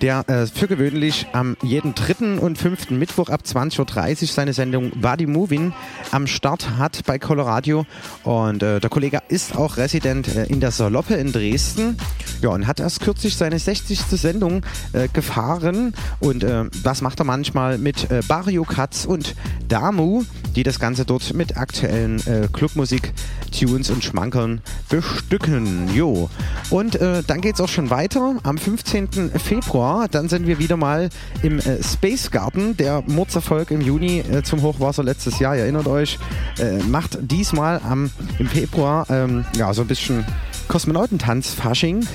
der 0.00 0.26
äh, 0.28 0.46
für 0.46 0.66
gewöhnlich 0.66 1.26
am 1.32 1.58
jeden 1.62 1.94
dritten 1.94 2.38
und 2.38 2.56
fünften 2.56 2.98
Mittwoch 2.98 3.28
ab 3.28 3.42
20.30 3.44 4.22
Uhr 4.22 4.28
seine 4.28 4.54
Sendung 4.54 4.92
Body 4.92 5.26
Moving 5.26 5.74
am 6.10 6.26
Start 6.26 6.78
hat 6.78 7.02
bei 7.04 7.18
Colorado. 7.18 7.84
Und 8.24 8.62
äh, 8.62 8.80
der 8.80 8.88
Kollege 8.88 9.20
ist 9.28 9.56
auch 9.56 9.76
Resident 9.76 10.34
äh, 10.34 10.44
in 10.44 10.60
der 10.60 10.70
Saloppe 10.70 11.14
in 11.14 11.32
Dresden. 11.32 11.98
Ja, 12.40 12.48
und 12.48 12.66
hat 12.66 12.80
erst 12.80 13.00
kürzlich 13.00 13.36
seine 13.36 13.58
60. 13.58 14.00
Sendung 14.00 14.62
äh, 14.94 15.08
gefahren. 15.08 15.94
Und 16.20 16.44
das 16.82 17.02
macht 17.02 17.20
er 17.20 17.24
manchmal 17.24 17.78
mit 17.78 18.08
Barrio 18.26 18.64
Katz 18.82 19.04
und 19.04 19.36
Damu, 19.68 20.24
die 20.56 20.64
das 20.64 20.80
Ganze 20.80 21.04
dort 21.04 21.34
mit 21.34 21.56
aktuellen 21.56 22.18
äh, 22.26 22.48
Clubmusik-Tunes 22.52 23.90
und 23.90 24.02
Schmankern 24.02 24.60
bestücken. 24.88 25.88
Jo. 25.94 26.28
Und 26.68 26.96
äh, 26.96 27.22
dann 27.24 27.40
geht 27.40 27.54
es 27.54 27.60
auch 27.60 27.68
schon 27.68 27.90
weiter. 27.90 28.38
Am 28.42 28.58
15. 28.58 29.30
Februar, 29.38 30.08
dann 30.08 30.28
sind 30.28 30.48
wir 30.48 30.58
wieder 30.58 30.76
mal 30.76 31.10
im 31.44 31.60
äh, 31.60 31.80
Space 31.80 32.32
Garden. 32.32 32.76
Der 32.76 33.04
Mordserfolg 33.06 33.70
im 33.70 33.82
Juni 33.82 34.18
äh, 34.18 34.42
zum 34.42 34.62
Hochwasser 34.62 35.04
letztes 35.04 35.38
Jahr, 35.38 35.54
erinnert 35.54 35.86
euch, 35.86 36.18
äh, 36.58 36.78
macht 36.82 37.18
diesmal 37.20 37.80
am, 37.88 38.10
im 38.40 38.48
Februar 38.48 39.06
ähm, 39.10 39.44
ja, 39.56 39.72
so 39.72 39.82
ein 39.82 39.86
bisschen 39.86 40.24
Kosmonautentanz-Fasching. 40.72 42.06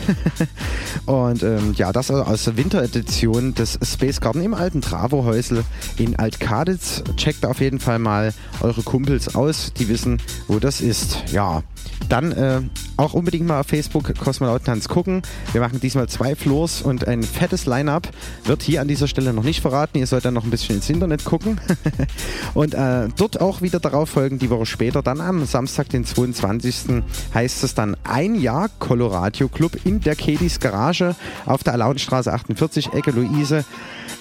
und 1.05 1.43
ähm, 1.43 1.75
ja, 1.75 1.91
das 1.91 2.09
also 2.09 2.23
aus 2.23 2.45
der 2.45 2.57
Winteredition 2.57 3.53
des 3.53 3.77
Space 3.83 4.19
Garden 4.19 4.41
im 4.41 4.55
alten 4.55 4.81
Travo-Häusl 4.81 5.63
in 5.97 6.15
Altkaditz. 6.17 7.03
Checkt 7.17 7.45
auf 7.45 7.61
jeden 7.61 7.79
Fall 7.79 7.99
mal 7.99 8.33
eure 8.61 8.81
Kumpels 8.81 9.35
aus, 9.35 9.73
die 9.77 9.89
wissen, 9.89 10.19
wo 10.47 10.57
das 10.57 10.81
ist. 10.81 11.31
Ja, 11.31 11.61
dann 12.09 12.31
äh, 12.31 12.61
auch 12.95 13.13
unbedingt 13.13 13.45
mal 13.45 13.59
auf 13.59 13.67
Facebook 13.67 14.17
Kosmonautentanz 14.17 14.87
gucken. 14.87 15.21
Wir 15.51 15.61
machen 15.61 15.79
diesmal 15.79 16.09
zwei 16.09 16.35
Floors 16.35 16.81
und 16.81 17.07
ein 17.07 17.21
fettes 17.21 17.67
Line-Up. 17.67 18.09
Wird 18.45 18.63
hier 18.63 18.81
an 18.81 18.87
dieser 18.87 19.07
Stelle 19.07 19.33
noch 19.33 19.43
nicht 19.43 19.61
verraten. 19.61 19.99
Ihr 19.99 20.07
sollt 20.07 20.25
dann 20.25 20.33
noch 20.33 20.45
ein 20.45 20.49
bisschen 20.49 20.77
ins 20.77 20.89
Internet 20.89 21.25
gucken. 21.25 21.59
und 22.55 22.73
äh, 22.73 23.09
dort 23.17 23.39
auch 23.39 23.61
wieder 23.61 23.79
darauf 23.79 24.09
folgen, 24.09 24.39
die 24.39 24.49
Woche 24.49 24.65
später, 24.65 25.03
dann 25.03 25.21
am 25.21 25.45
Samstag, 25.45 25.89
den 25.89 26.05
22. 26.05 27.03
heißt 27.33 27.63
es 27.63 27.75
dann 27.75 27.95
ein 28.03 28.35
Jahr 28.35 28.46
Colorado 28.79 29.49
Club 29.49 29.77
in 29.83 29.99
der 29.99 30.15
Kedis 30.15 30.59
Garage 30.59 31.15
auf 31.45 31.63
der 31.63 31.73
Alaunstraße 31.73 32.31
48, 32.31 32.93
Ecke 32.93 33.11
Luise. 33.11 33.65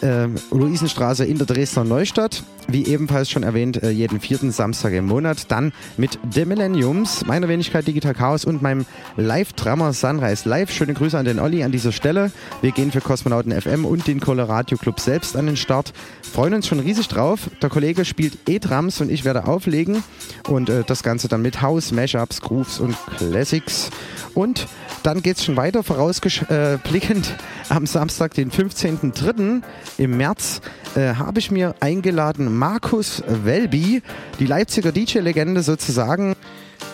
Äh, 0.02 0.28
Luisenstraße 0.50 1.24
in 1.24 1.38
der 1.38 1.46
Dresdner 1.46 1.84
Neustadt. 1.84 2.42
Wie 2.68 2.86
ebenfalls 2.86 3.30
schon 3.30 3.44
erwähnt, 3.44 3.82
äh, 3.82 3.90
jeden 3.90 4.20
vierten 4.20 4.50
Samstag 4.50 4.92
im 4.92 5.06
Monat. 5.06 5.50
Dann 5.50 5.72
mit 5.96 6.18
The 6.32 6.44
Millenniums, 6.44 7.24
meiner 7.24 7.48
Wenigkeit 7.48 7.86
Digital 7.86 8.12
Chaos 8.12 8.44
und 8.44 8.60
meinem 8.60 8.86
Live-Drummer 9.16 9.92
Sunrise 9.92 10.48
Live. 10.48 10.70
Schöne 10.70 10.94
Grüße 10.94 11.16
an 11.16 11.24
den 11.24 11.38
Olli 11.38 11.62
an 11.62 11.72
dieser 11.72 11.92
Stelle. 11.92 12.32
Wir 12.62 12.72
gehen 12.72 12.90
für 12.90 13.00
Kosmonauten 13.00 13.58
FM 13.58 13.84
und 13.84 14.06
den 14.06 14.20
Colorado 14.20 14.76
Club 14.76 14.98
selbst 14.98 15.36
an 15.36 15.46
den 15.46 15.56
Start. 15.56 15.92
Freuen 16.22 16.54
uns 16.54 16.66
schon 16.66 16.80
riesig 16.80 17.08
drauf. 17.08 17.48
Der 17.62 17.70
Kollege 17.70 18.04
spielt 18.04 18.36
E-Drums 18.48 19.00
und 19.00 19.10
ich 19.10 19.24
werde 19.24 19.46
auflegen. 19.46 20.02
Und 20.48 20.68
äh, 20.68 20.82
das 20.84 21.04
Ganze 21.04 21.28
dann 21.28 21.42
mit 21.42 21.62
House, 21.62 21.92
Mashups, 21.92 22.40
Grooves 22.40 22.80
und 22.80 22.96
Classics. 23.16 23.90
Und 24.34 24.66
dann 25.02 25.22
geht 25.22 25.36
es 25.36 25.44
schon 25.44 25.56
weiter, 25.56 25.84
vorausblickend 25.84 26.50
äh, 26.50 27.34
am 27.68 27.86
Samstag, 27.86 28.34
den 28.34 28.50
15.03. 28.50 29.62
im 29.98 30.16
März, 30.16 30.60
äh, 30.94 31.14
habe 31.14 31.38
ich 31.38 31.50
mir 31.50 31.74
eingeladen 31.80 32.56
Markus 32.56 33.22
Welby, 33.26 34.02
die 34.38 34.46
Leipziger 34.46 34.92
DJ-Legende 34.92 35.62
sozusagen. 35.62 36.34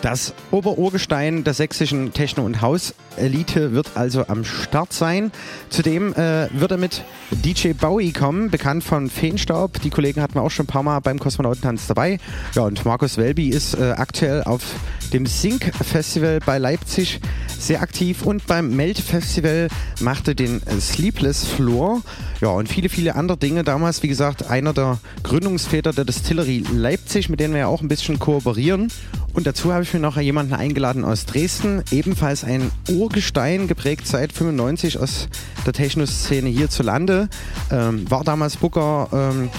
Das 0.01 0.33
Oberurgestein 0.51 1.45
der 1.45 1.53
sächsischen 1.53 2.11
Techno- 2.11 2.43
und 2.43 2.61
House-Elite 2.61 3.71
wird 3.71 3.91
also 3.95 4.27
am 4.27 4.43
Start 4.43 4.91
sein. 4.91 5.31
Zudem 5.69 6.13
äh, 6.13 6.49
wird 6.51 6.71
er 6.71 6.77
mit 6.77 7.03
DJ 7.31 7.71
Bowie 7.71 8.11
kommen, 8.11 8.49
bekannt 8.49 8.83
von 8.83 9.09
Feenstaub. 9.09 9.79
Die 9.81 9.89
Kollegen 9.89 10.21
hatten 10.21 10.35
wir 10.35 10.41
auch 10.41 10.51
schon 10.51 10.65
ein 10.65 10.67
paar 10.67 10.83
Mal 10.83 10.99
beim 10.99 11.19
Kosmonautentanz 11.19 11.87
dabei. 11.87 12.17
Ja, 12.53 12.63
und 12.63 12.83
Markus 12.83 13.17
Welby 13.17 13.47
ist 13.47 13.75
äh, 13.75 13.91
aktuell 13.91 14.43
auf 14.43 14.75
dem 15.13 15.27
Sync 15.27 15.71
Festival 15.75 16.39
bei 16.43 16.57
Leipzig 16.57 17.21
sehr 17.59 17.81
aktiv 17.81 18.23
und 18.23 18.47
beim 18.47 18.75
Melt 18.75 18.99
Festival 18.99 19.67
machte 20.01 20.33
den 20.33 20.59
Sleepless 20.79 21.45
Floor. 21.45 22.01
Ja, 22.41 22.49
und 22.49 22.67
viele, 22.67 22.89
viele 22.89 23.15
andere 23.15 23.37
Dinge. 23.37 23.63
Damals, 23.63 24.03
wie 24.03 24.07
gesagt, 24.07 24.49
einer 24.49 24.73
der 24.73 24.99
Gründungsväter 25.21 25.93
der 25.93 26.03
Distillery 26.03 26.63
Leipzig, 26.73 27.29
mit 27.29 27.39
denen 27.39 27.53
wir 27.53 27.61
ja 27.61 27.67
auch 27.67 27.81
ein 27.81 27.87
bisschen 27.87 28.19
kooperieren. 28.19 28.91
Und 29.33 29.47
dazu 29.47 29.71
habe 29.71 29.83
ich 29.83 29.93
mir 29.93 29.99
noch 29.99 30.17
jemanden 30.17 30.53
eingeladen 30.53 31.05
aus 31.05 31.25
Dresden, 31.25 31.83
ebenfalls 31.91 32.43
ein 32.43 32.71
Urgestein, 32.89 33.67
geprägt 33.67 34.07
seit 34.07 34.33
95 34.33 34.99
aus 34.99 35.27
der 35.65 35.73
Techno-Szene 35.73 36.49
hierzulande. 36.49 37.29
Ähm, 37.71 38.09
war 38.09 38.23
damals 38.23 38.57
Booker 38.57 39.09
ähm, 39.13 39.49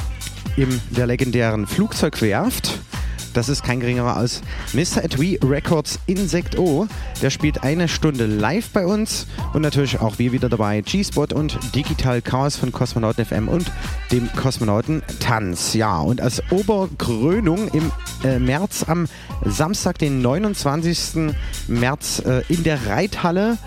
in 0.57 0.81
der 0.91 1.07
legendären 1.07 1.67
Flugzeugwerft. 1.67 2.79
Das 3.35 3.49
ist 3.49 3.65
kein 3.65 3.81
geringerer 3.81 4.17
als 4.17 4.43
Mr. 4.73 5.03
Etui 5.05 5.39
Records 5.45 5.99
Insect 6.07 6.57
O. 6.57 6.87
Der 7.21 7.31
spielt 7.31 7.65
eine 7.65 7.89
Stunde 7.89 8.27
live 8.27 8.71
bei 8.71 8.87
uns 8.87 9.27
und 9.53 9.63
natürlich 9.63 10.01
auch 10.01 10.19
wir 10.21 10.31
wieder 10.31 10.49
dabei. 10.49 10.81
G-Spot 10.81 11.27
und 11.35 11.59
Digital 11.75 12.23
Chaos 12.23 12.57
von 12.57 12.71
Kosmonauten 12.71 13.25
FM 13.27 13.49
und 13.49 13.71
dem 14.13 14.31
Kosmonauten 14.37 15.03
Tanz. 15.19 15.75
Ja, 15.75 15.99
und 15.99 16.21
als 16.21 16.43
Oberkrönung 16.51 17.69
im 17.73 17.91
äh, 18.23 18.39
März 18.39 18.85
am 18.87 19.09
Samstag, 19.45 19.99
den 19.99 20.23
29. 20.23 21.35
März 21.67 22.23
äh, 22.25 22.43
in 22.49 22.63
der 22.63 22.87
Reithalle 22.87 23.59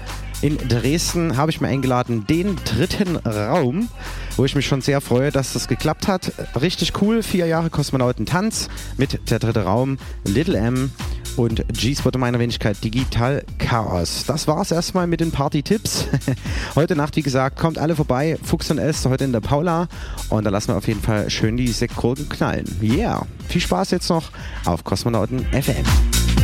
in 0.42 0.58
Dresden 0.58 1.36
habe 1.36 1.52
ich 1.52 1.62
mir 1.62 1.68
eingeladen, 1.68 2.26
den 2.28 2.56
dritten 2.64 3.16
Raum, 3.18 3.90
wo 4.38 4.46
ich 4.46 4.56
mich 4.56 4.68
schon 4.68 4.82
sehr 4.82 5.02
freue, 5.02 5.32
dass 5.32 5.54
das 5.54 5.68
geklappt 5.68 6.08
hat. 6.08 6.32
Richtig 6.62 7.02
cool, 7.02 7.24
vier 7.24 7.48
Jahre 7.48 7.70
Kosmonautentanz 7.70 8.70
mit 8.96 9.30
der 9.30 9.40
dritte 9.40 9.64
Raum, 9.64 9.98
Little 10.24 10.58
M 10.58 10.92
und 11.36 11.66
G-Spot 11.70 12.12
meiner 12.18 12.40
Wenigkeit 12.40 12.84
Digital 12.84 13.44
Chaos. 13.58 14.26
Das 14.26 14.48
war's 14.48 14.72
erstmal 14.72 15.08
mit 15.08 15.20
den 15.20 15.32
Party-Tipps. 15.32 16.06
heute 16.76 16.96
Nacht, 16.96 17.16
wie 17.16 17.22
gesagt, 17.22 17.58
kommt 17.58 17.78
alle 17.78 17.96
vorbei. 17.96 18.38
Fuchs 18.44 18.72
und 18.72 18.78
Elster 18.78 19.10
heute 19.10 19.24
in 19.24 19.34
der 19.34 19.42
Paula. 19.42 19.88
Und 20.30 20.44
da 20.44 20.50
lassen 20.50 20.70
wir 20.70 20.78
auf 20.78 20.88
jeden 20.88 21.02
Fall 21.02 21.30
schön 21.30 21.58
die 21.58 21.68
Sektkurven 21.68 22.30
knallen. 22.30 22.66
Yeah! 22.82 23.26
Viel 23.48 23.62
Spaß 23.62 23.92
jetzt 23.92 24.10
noch 24.10 24.32
auf 24.66 24.84
Kosmonauten 24.84 25.46
FM. 25.52 26.37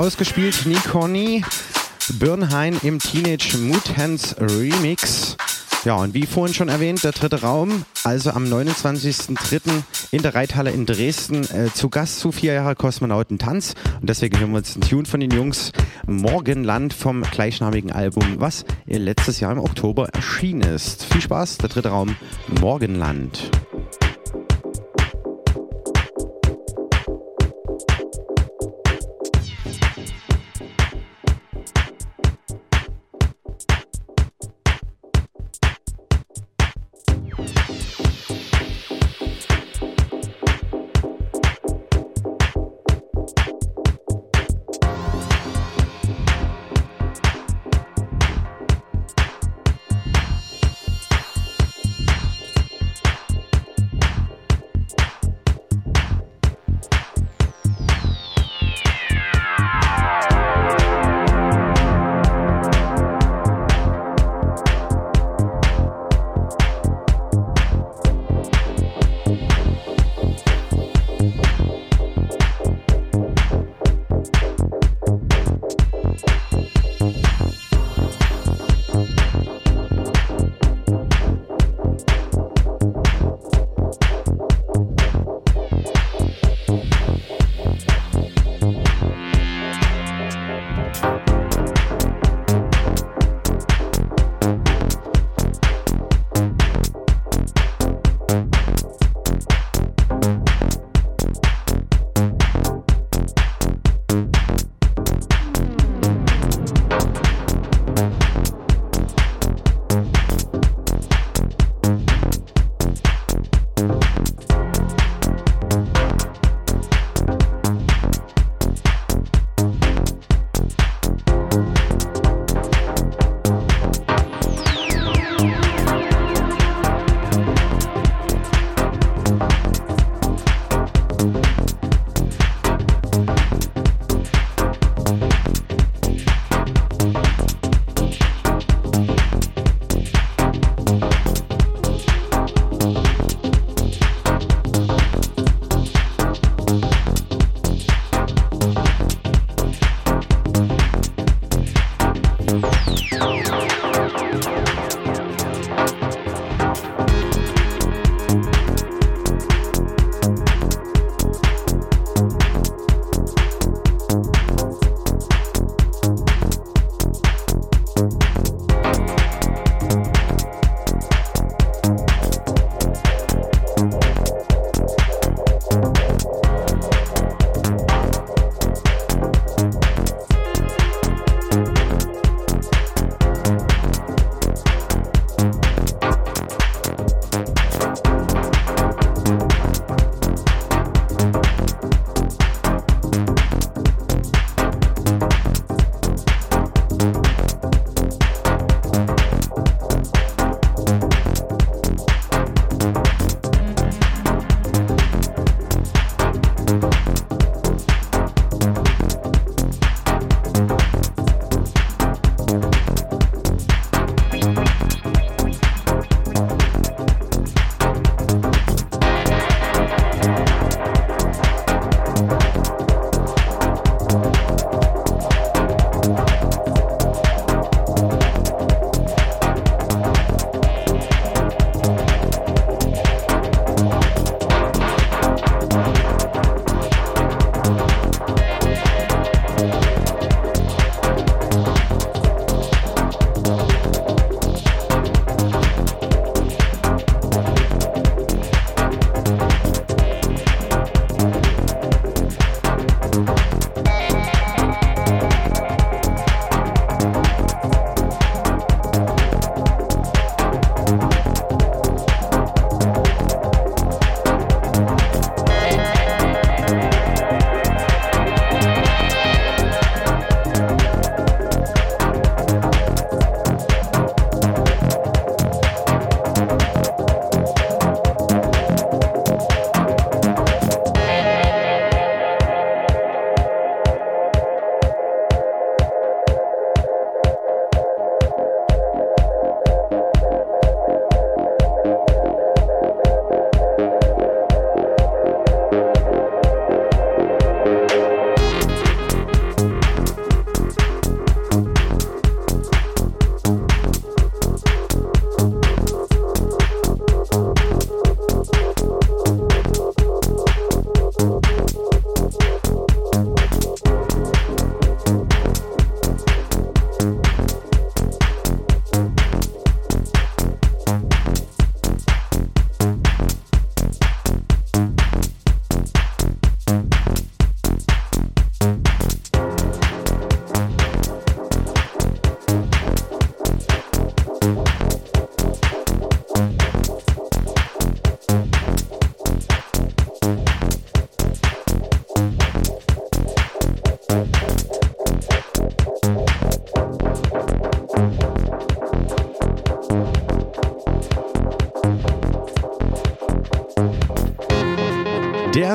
Ausgespielt. 0.00 0.64
Nikoni, 0.64 1.44
Birnhain 2.18 2.80
im 2.82 2.98
Teenage 2.98 3.58
Mutants 3.58 4.34
Remix. 4.38 5.36
Ja, 5.84 5.96
und 5.96 6.14
wie 6.14 6.24
vorhin 6.24 6.54
schon 6.54 6.70
erwähnt, 6.70 7.04
der 7.04 7.12
dritte 7.12 7.42
Raum, 7.42 7.84
also 8.02 8.30
am 8.30 8.44
29.03. 8.44 9.82
in 10.10 10.22
der 10.22 10.34
Reithalle 10.34 10.70
in 10.70 10.86
Dresden, 10.86 11.44
äh, 11.44 11.70
zu 11.74 11.90
Gast 11.90 12.18
zu 12.18 12.32
vier 12.32 12.54
Jahre 12.54 12.76
Kosmonautentanz. 12.76 13.74
Und 14.00 14.08
deswegen 14.08 14.38
hören 14.38 14.52
wir 14.52 14.58
uns 14.58 14.74
einen 14.74 14.88
Tune 14.88 15.04
von 15.04 15.20
den 15.20 15.32
Jungs 15.32 15.70
Morgenland 16.06 16.94
vom 16.94 17.20
gleichnamigen 17.20 17.92
Album, 17.92 18.36
was 18.38 18.64
letztes 18.86 19.40
Jahr 19.40 19.52
im 19.52 19.58
Oktober 19.58 20.08
erschienen 20.08 20.62
ist. 20.62 21.04
Viel 21.04 21.20
Spaß, 21.20 21.58
der 21.58 21.68
dritte 21.68 21.90
Raum 21.90 22.16
Morgenland. 22.58 23.50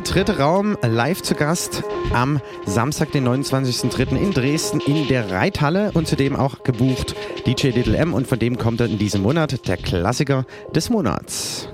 Dritte 0.05 0.37
Raum 0.37 0.77
live 0.81 1.21
zu 1.21 1.35
Gast 1.35 1.83
am 2.13 2.39
Samstag, 2.65 3.11
den 3.11 3.27
29.03. 3.27 4.15
in 4.15 4.31
Dresden 4.31 4.79
in 4.79 5.07
der 5.07 5.31
Reithalle 5.31 5.91
und 5.93 6.07
zudem 6.07 6.35
auch 6.35 6.63
gebucht 6.63 7.15
DJ 7.45 7.69
Little 7.69 7.97
M 7.97 8.13
und 8.13 8.27
von 8.27 8.39
dem 8.39 8.57
kommt 8.57 8.79
dann 8.79 8.91
in 8.91 8.97
diesem 8.97 9.21
Monat 9.21 9.67
der 9.67 9.77
Klassiker 9.77 10.45
des 10.73 10.89
Monats. 10.89 11.67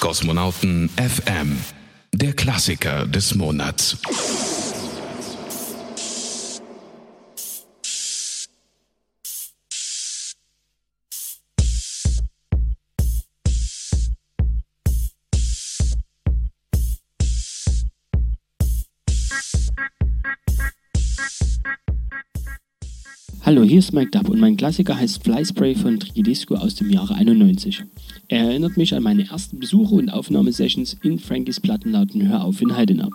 Kosmonauten 0.00 0.88
FM, 0.96 1.58
der 2.12 2.32
Klassiker 2.32 3.06
des 3.06 3.34
Monats. 3.34 3.98
Hier 23.78 23.84
ist 23.84 23.92
Mike 23.92 24.10
Dub 24.10 24.28
und 24.28 24.40
mein 24.40 24.56
Klassiker 24.56 24.98
heißt 24.98 25.22
Fly 25.22 25.44
Spray 25.44 25.76
von 25.76 26.00
Trigidisco 26.00 26.56
aus 26.56 26.74
dem 26.74 26.90
Jahre 26.90 27.14
91. 27.14 27.84
Er 28.26 28.48
erinnert 28.48 28.76
mich 28.76 28.92
an 28.92 29.04
meine 29.04 29.28
ersten 29.28 29.60
Besuche 29.60 29.94
und 29.94 30.10
Aufnahmesessions 30.10 30.96
in 31.04 31.20
Frankies 31.20 31.60
Plattenladen 31.60 32.28
Hör 32.28 32.42
auf 32.42 32.60
in 32.60 32.74
Heidenau. 32.74 33.08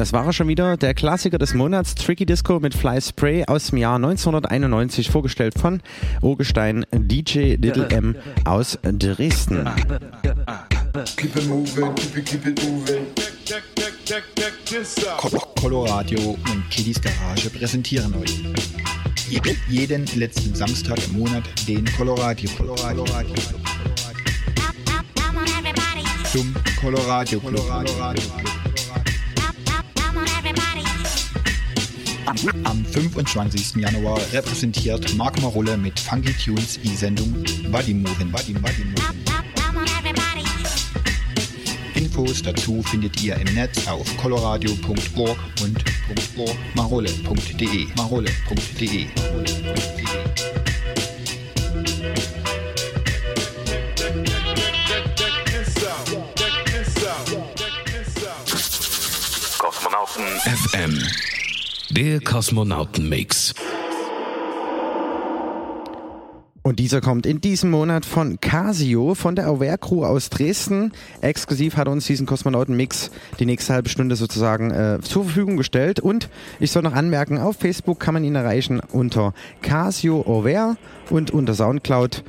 Das 0.00 0.14
war 0.14 0.24
er 0.24 0.32
schon 0.32 0.48
wieder, 0.48 0.78
der 0.78 0.94
Klassiker 0.94 1.36
des 1.36 1.52
Monats, 1.52 1.94
Tricky 1.94 2.24
Disco 2.24 2.58
mit 2.58 2.74
Fly 2.74 3.02
Spray 3.02 3.44
aus 3.44 3.66
dem 3.66 3.76
Jahr 3.76 3.96
1991, 3.96 5.10
vorgestellt 5.10 5.52
von 5.58 5.82
Urgestein 6.22 6.86
DJ 6.90 7.56
Little 7.56 7.86
M 7.90 8.16
aus 8.46 8.78
Dresden. 8.82 9.68
Keep 11.18 11.36
it 11.36 11.46
moving, 11.46 11.94
keep 11.96 12.16
it, 12.16 12.24
keep 12.24 12.46
it 12.46 12.64
moving. 12.64 13.08
Coloradio 15.56 16.30
und 16.30 16.70
Kiddies 16.70 16.98
Garage 17.02 17.50
präsentieren 17.50 18.14
euch 18.14 18.40
jeden 19.68 20.06
letzten 20.16 20.54
Samstag 20.54 20.96
im 21.08 21.18
Monat 21.18 21.44
den 21.68 21.84
Colorado. 21.92 22.48
Colorado. 22.56 23.04
Zum 26.32 26.54
Colorado. 26.80 27.38
Colorado. 27.38 28.49
Am 32.30 32.84
25. 32.84 33.74
Januar 33.82 34.20
repräsentiert 34.32 35.16
Marc 35.16 35.42
Marulle 35.42 35.76
mit 35.76 35.98
Funky 35.98 36.32
Tunes 36.32 36.78
die 36.80 36.94
Sendung 36.94 37.32
Body 37.72 37.92
Movin' 37.92 38.30
Body 38.30 38.52
Body 38.52 38.84
Movin'. 38.84 39.24
Infos 41.96 42.40
dazu 42.40 42.84
findet 42.84 43.20
ihr 43.20 43.34
im 43.34 43.52
Netz 43.54 43.84
auf 43.88 44.16
coloradio.org 44.16 45.38
und 45.60 45.84
marole.de. 46.76 47.88
marole.de. 47.96 49.06
Kosmonauten 49.08 49.99
Der 62.00 62.18
Kosmonauten-Mix. 62.18 63.52
Und 66.62 66.78
dieser 66.78 67.02
kommt 67.02 67.26
in 67.26 67.42
diesem 67.42 67.70
Monat 67.70 68.06
von 68.06 68.40
Casio, 68.40 69.14
von 69.14 69.36
der 69.36 69.46
Aware 69.46 69.76
Crew 69.76 70.06
aus 70.06 70.30
Dresden. 70.30 70.92
Exklusiv 71.20 71.76
hat 71.76 71.88
uns 71.88 72.06
diesen 72.06 72.24
Kosmonauten-Mix 72.24 73.10
die 73.38 73.44
nächste 73.44 73.74
halbe 73.74 73.90
Stunde 73.90 74.16
sozusagen 74.16 74.70
äh, 74.70 75.00
zur 75.02 75.24
Verfügung 75.24 75.58
gestellt. 75.58 76.00
Und 76.00 76.30
ich 76.58 76.70
soll 76.70 76.84
noch 76.84 76.94
anmerken, 76.94 77.36
auf 77.36 77.56
Facebook 77.56 78.00
kann 78.00 78.14
man 78.14 78.24
ihn 78.24 78.34
erreichen 78.34 78.80
unter 78.92 79.34
Casio 79.60 80.22
Aware 80.22 80.78
und 81.10 81.32
unter 81.32 81.52
Soundcloud 81.52 82.24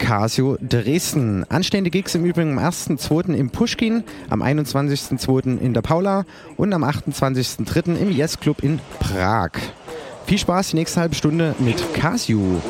Casio 0.00 0.56
Dresden. 0.60 1.44
Anstehende 1.48 1.90
Gigs 1.90 2.16
im 2.16 2.24
Übrigen 2.24 2.58
am 2.58 2.64
1.2. 2.64 3.34
im 3.34 3.50
Pushkin, 3.50 4.02
am 4.28 4.42
21.2. 4.42 5.60
in 5.60 5.74
der 5.74 5.82
Paula 5.82 6.24
und 6.56 6.72
am 6.72 6.82
28.3. 6.82 7.94
im 7.94 8.10
Yes 8.10 8.40
Club 8.40 8.64
in 8.64 8.80
Prag. 8.98 9.52
Viel 10.26 10.38
Spaß 10.38 10.70
die 10.70 10.76
nächste 10.76 11.00
halbe 11.00 11.14
Stunde 11.14 11.54
mit 11.60 11.94
Casio. 11.94 12.60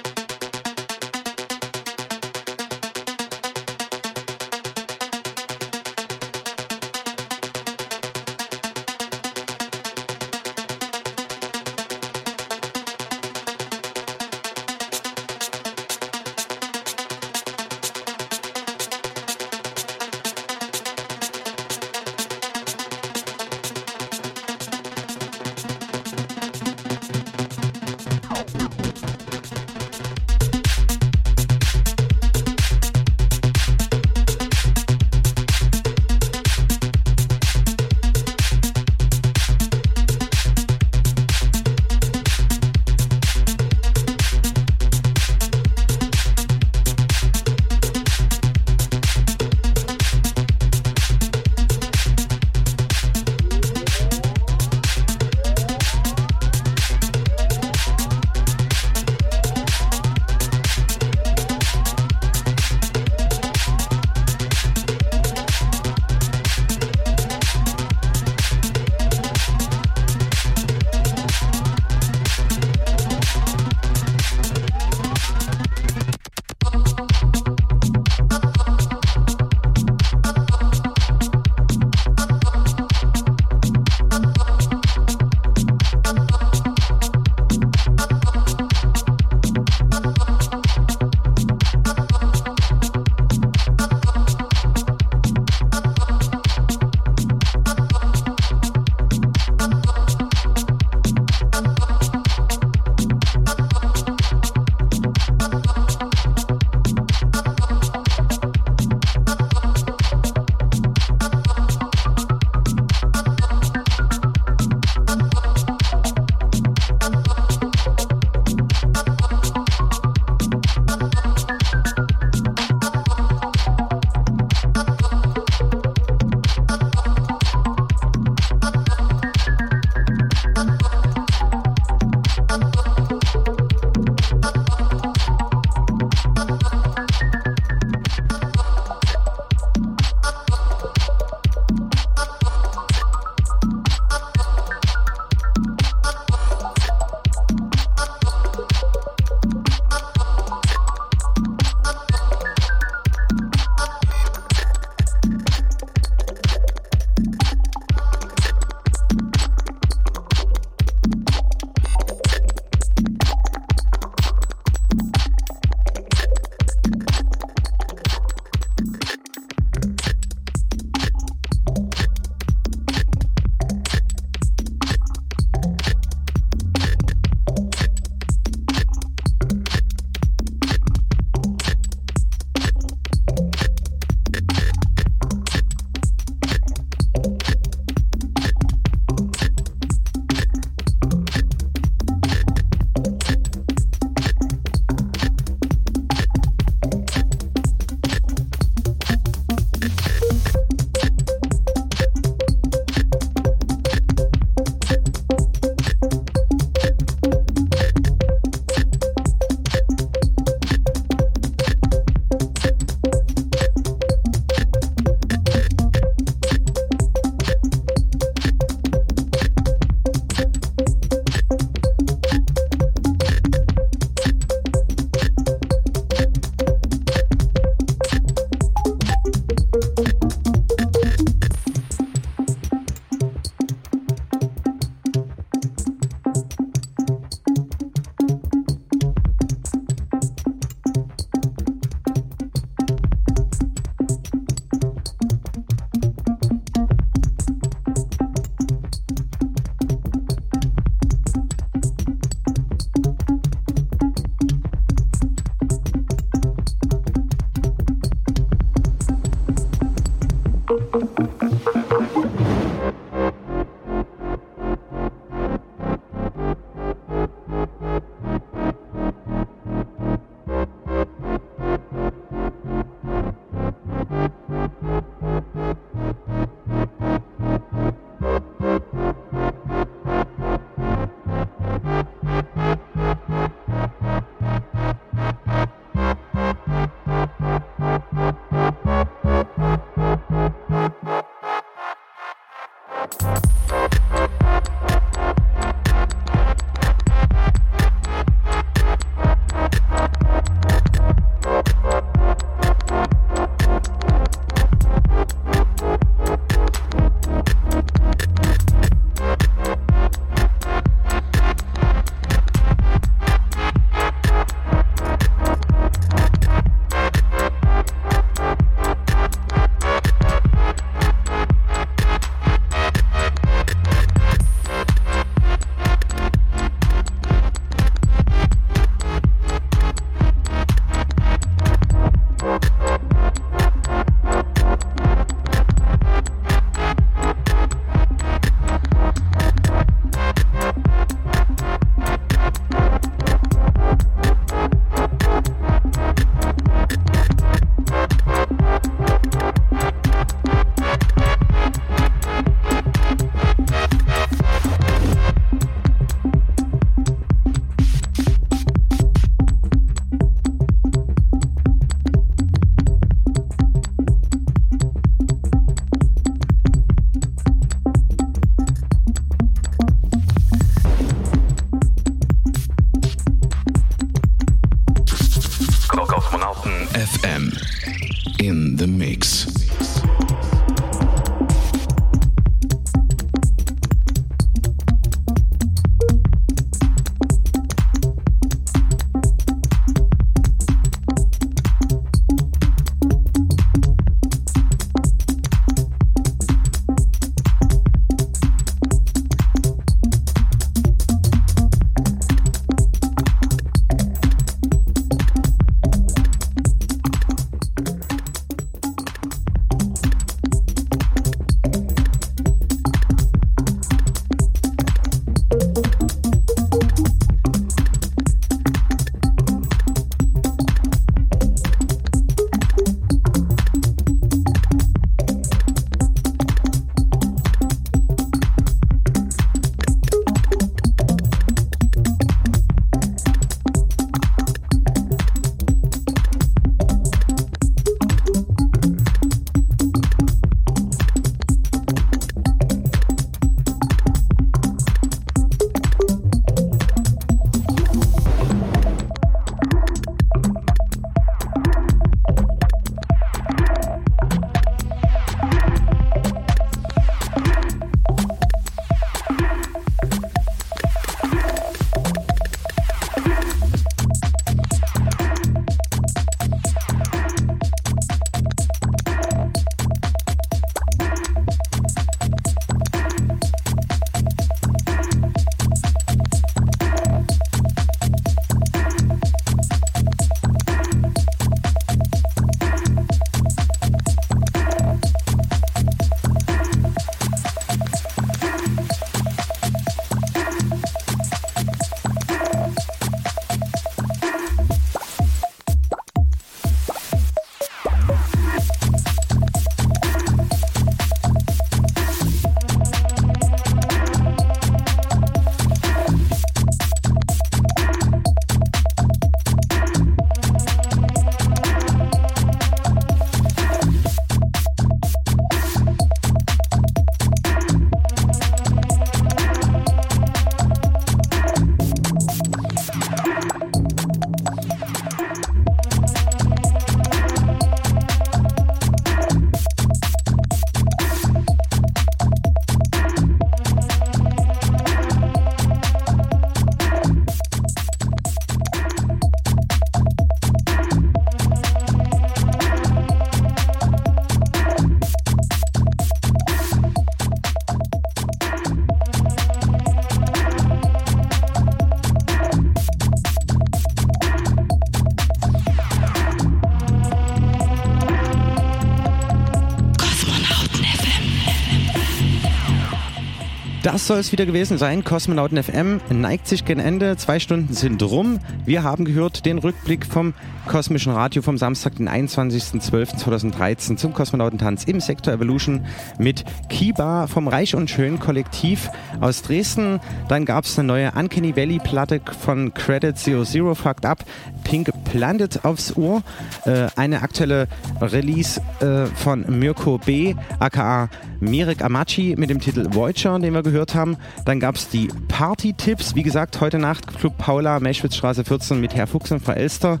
Das 564.02 564.08
soll 564.08 564.18
es 564.18 564.32
wieder 564.32 564.46
gewesen 564.46 564.78
sein. 564.78 565.04
Kosmonauten 565.04 565.62
FM 565.62 566.00
neigt 566.10 566.48
sich 566.48 566.64
gen 566.64 566.80
Ende. 566.80 567.16
Zwei 567.16 567.38
Stunden 567.38 567.72
sind 567.72 568.02
rum. 568.02 568.40
Wir 568.66 568.82
haben 568.82 569.04
gehört 569.04 569.46
den 569.46 569.58
Rückblick 569.58 570.06
vom 570.06 570.34
Kosmischen 570.66 571.12
Radio 571.12 571.40
vom 571.40 571.56
Samstag, 571.56 571.94
den 571.94 572.08
21.12.2013 572.08 573.96
zum 573.96 574.12
Kosmonautentanz 574.12 574.82
im 574.84 574.98
Sektor 574.98 575.32
Evolution 575.32 575.86
mit 576.18 576.44
Kiba 576.68 577.28
vom 577.28 577.46
Reich 577.46 577.76
und 577.76 577.90
Schön 577.90 578.18
Kollektiv 578.18 578.90
aus 579.20 579.42
Dresden. 579.42 580.00
Dann 580.28 580.46
gab 580.46 580.64
es 580.64 580.76
eine 580.80 580.88
neue 580.88 581.12
Uncanny 581.12 581.54
Valley 581.54 581.78
Platte 581.78 582.20
von 582.40 582.74
Credit 582.74 583.16
Zero 583.16 583.44
Zero 583.44 583.76
Fucked 583.76 584.04
Up. 584.04 584.24
Pink 584.64 584.90
Planet 585.04 585.64
aufs 585.64 585.96
Ohr. 585.96 586.24
Äh, 586.64 586.88
eine 586.96 587.22
aktuelle 587.22 587.68
Release 588.00 588.60
äh, 588.80 589.06
von 589.14 589.44
Mirko 589.60 589.98
B, 589.98 590.34
aka 590.58 591.08
Mirek 591.42 591.84
Amachi 591.84 592.36
mit 592.38 592.50
dem 592.50 592.60
Titel 592.60 592.86
Voyager, 592.92 593.38
den 593.38 593.52
wir 593.52 593.62
gehört 593.62 593.94
haben. 593.94 594.16
Dann 594.44 594.60
gab 594.60 594.76
es 594.76 594.88
die 594.88 595.08
Party-Tipps, 595.28 596.14
wie 596.14 596.22
gesagt, 596.22 596.60
heute 596.60 596.78
Nacht 596.78 597.06
Club 597.18 597.36
Paula, 597.36 597.80
Meschwitzstraße 597.80 598.44
14 598.44 598.80
mit 598.80 598.94
Herr 598.94 599.06
Fuchs 599.06 599.32
und 599.32 599.42
Frau 599.42 599.52
Elster. 599.52 600.00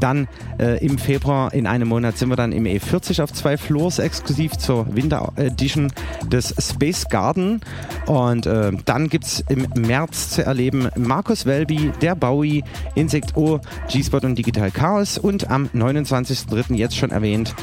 Dann 0.00 0.28
äh, 0.58 0.84
im 0.84 0.98
Februar 0.98 1.54
in 1.54 1.66
einem 1.66 1.88
Monat 1.88 2.18
sind 2.18 2.28
wir 2.28 2.36
dann 2.36 2.52
im 2.52 2.64
E40 2.64 3.22
auf 3.22 3.32
zwei 3.32 3.56
Floors 3.56 3.98
exklusiv 3.98 4.52
zur 4.58 4.94
Winter 4.94 5.32
Edition 5.36 5.92
des 6.26 6.54
Space 6.58 7.08
Garden. 7.08 7.60
Und 8.06 8.46
äh, 8.46 8.72
dann 8.84 9.08
gibt 9.08 9.24
es 9.24 9.44
im 9.48 9.66
März 9.76 10.30
zu 10.30 10.44
erleben 10.44 10.88
Markus 10.96 11.46
Welby, 11.46 11.90
der 12.00 12.14
Bowie, 12.14 12.64
Insect 12.94 13.36
O, 13.36 13.60
G-Spot 13.90 14.18
und 14.18 14.36
Digital 14.36 14.70
Chaos. 14.70 15.16
Und 15.16 15.50
am 15.50 15.70
29.03. 15.74 16.74
jetzt 16.74 16.96
schon 16.96 17.10
erwähnt, 17.10 17.54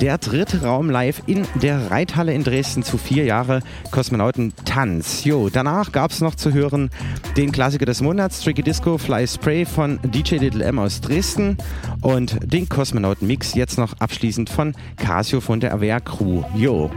der 0.00 0.18
dritte 0.18 0.62
Raum 0.62 0.90
live 0.90 1.22
in 1.26 1.46
der 1.62 1.90
Reithalle 1.90 2.34
in 2.34 2.44
Dresden 2.44 2.73
zu 2.82 2.98
vier 2.98 3.24
Jahre 3.24 3.60
Kosmonauten 3.90 4.52
Tanz. 4.64 5.24
Jo, 5.24 5.48
danach 5.50 5.92
gab 5.92 6.10
es 6.10 6.20
noch 6.20 6.34
zu 6.34 6.52
hören 6.52 6.90
den 7.36 7.52
Klassiker 7.52 7.86
des 7.86 8.00
Monats, 8.00 8.40
Tricky 8.40 8.62
Disco 8.62 8.98
Fly 8.98 9.26
Spray 9.26 9.64
von 9.64 9.98
DJ 10.02 10.36
Little 10.36 10.64
M 10.64 10.78
aus 10.78 11.00
Dresden 11.00 11.56
und 12.00 12.38
den 12.42 12.68
Kosmonauten 12.68 13.26
Mix 13.26 13.54
jetzt 13.54 13.78
noch 13.78 13.94
abschließend 13.98 14.50
von 14.50 14.74
Casio 14.96 15.40
von 15.40 15.60
der 15.60 15.74
Avea 15.74 16.00
Crew. 16.00 16.42
Jo. 16.54 16.90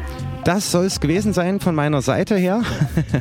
Das 0.47 0.71
soll 0.71 0.85
es 0.85 1.01
gewesen 1.01 1.33
sein 1.33 1.59
von 1.59 1.75
meiner 1.75 2.01
Seite 2.01 2.37
her. 2.37 2.61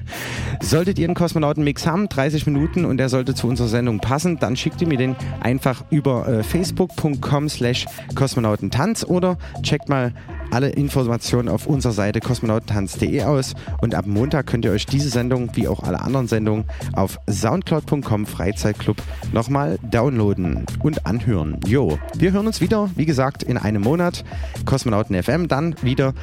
Solltet 0.60 0.96
ihr 1.00 1.08
einen 1.08 1.16
Kosmonautenmix 1.16 1.84
haben, 1.84 2.08
30 2.08 2.46
Minuten 2.46 2.84
und 2.84 2.98
der 2.98 3.08
sollte 3.08 3.34
zu 3.34 3.48
unserer 3.48 3.66
Sendung 3.66 3.98
passen, 3.98 4.38
dann 4.38 4.56
schickt 4.56 4.80
ihr 4.80 4.86
mir 4.86 4.96
den 4.96 5.16
einfach 5.40 5.84
über 5.90 6.28
äh, 6.28 6.42
facebook.com 6.44 7.48
slash 7.48 7.86
kosmonautentanz 8.14 9.04
oder 9.04 9.38
checkt 9.62 9.88
mal 9.88 10.12
alle 10.50 10.70
Informationen 10.70 11.48
auf 11.48 11.66
unserer 11.66 11.92
Seite 11.92 12.20
kosmonautentanz.de 12.20 13.22
aus 13.22 13.54
und 13.80 13.94
ab 13.94 14.06
Montag 14.06 14.46
könnt 14.46 14.64
ihr 14.64 14.72
euch 14.72 14.86
diese 14.86 15.08
Sendung 15.08 15.50
wie 15.54 15.68
auch 15.68 15.82
alle 15.82 16.00
anderen 16.00 16.28
Sendungen 16.28 16.64
auf 16.92 17.18
soundcloud.com 17.28 18.26
Freizeitclub 18.26 18.96
nochmal 19.32 19.78
downloaden 19.82 20.66
und 20.82 21.06
anhören. 21.06 21.60
Jo, 21.66 21.98
wir 22.16 22.32
hören 22.32 22.46
uns 22.46 22.60
wieder, 22.60 22.90
wie 22.96 23.06
gesagt, 23.06 23.42
in 23.42 23.58
einem 23.58 23.82
Monat. 23.82 24.24
Kosmonauten 24.64 25.22
FM 25.22 25.48
dann 25.48 25.74
wieder 25.82 26.14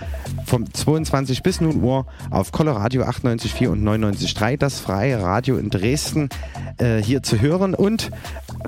vom 0.45 0.71
22 0.71 1.43
bis 1.43 1.61
0 1.61 1.75
Uhr 1.75 2.05
auf 2.29 2.51
Coloradio 2.51 3.03
98.4 3.03 3.67
und 3.67 3.83
99.3, 3.83 4.57
das 4.57 4.79
freie 4.79 5.21
Radio 5.21 5.57
in 5.57 5.69
Dresden, 5.69 6.29
äh, 6.77 6.97
hier 6.97 7.23
zu 7.23 7.39
hören 7.41 7.73
und 7.73 8.11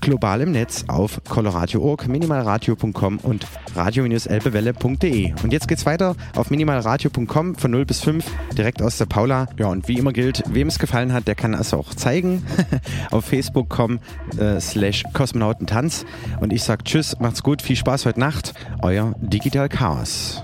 global 0.02 0.42
im 0.42 0.52
Netz 0.52 0.86
auf 0.88 1.22
coloradio.org, 1.28 2.08
minimalradio.com 2.08 3.20
und 3.20 3.48
radio-elbewelle.de. 3.76 5.34
Und 5.44 5.54
jetzt 5.54 5.68
geht's 5.68 5.86
weiter 5.86 6.16
auf 6.36 6.50
minimalradio.com 6.50 7.56
von 7.56 7.72
0 7.72 7.86
bis 7.86 8.02
5, 8.02 8.26
direkt 8.58 8.82
aus 8.82 8.98
der 8.98 9.06
Paula. 9.06 9.48
Ja, 9.58 9.68
und 9.68 9.88
wie 9.88 9.98
immer 9.98 10.14
gilt, 10.14 10.44
wem 10.48 10.68
es 10.68 10.80
gefallen 10.80 11.14
hat, 11.14 11.28
der 11.28 11.36
kann 11.36 11.54
es 11.54 11.74
auch 11.74 11.94
zeigen 11.94 12.46
auf 13.12 13.26
facebook.com 13.26 14.00
äh, 14.38 14.60
slash 14.60 15.04
kosmonautentanz. 15.14 16.06
Und 16.40 16.54
ich 16.54 16.64
sag 16.64 16.86
Tschüss, 16.86 17.20
macht's 17.20 17.44
gut, 17.44 17.62
viel 17.62 17.76
Spaß 17.76 18.06
heute 18.06 18.20
Nacht. 18.20 18.54
Euer 18.82 19.16
Digital 19.20 19.70
Chaos. 19.70 20.44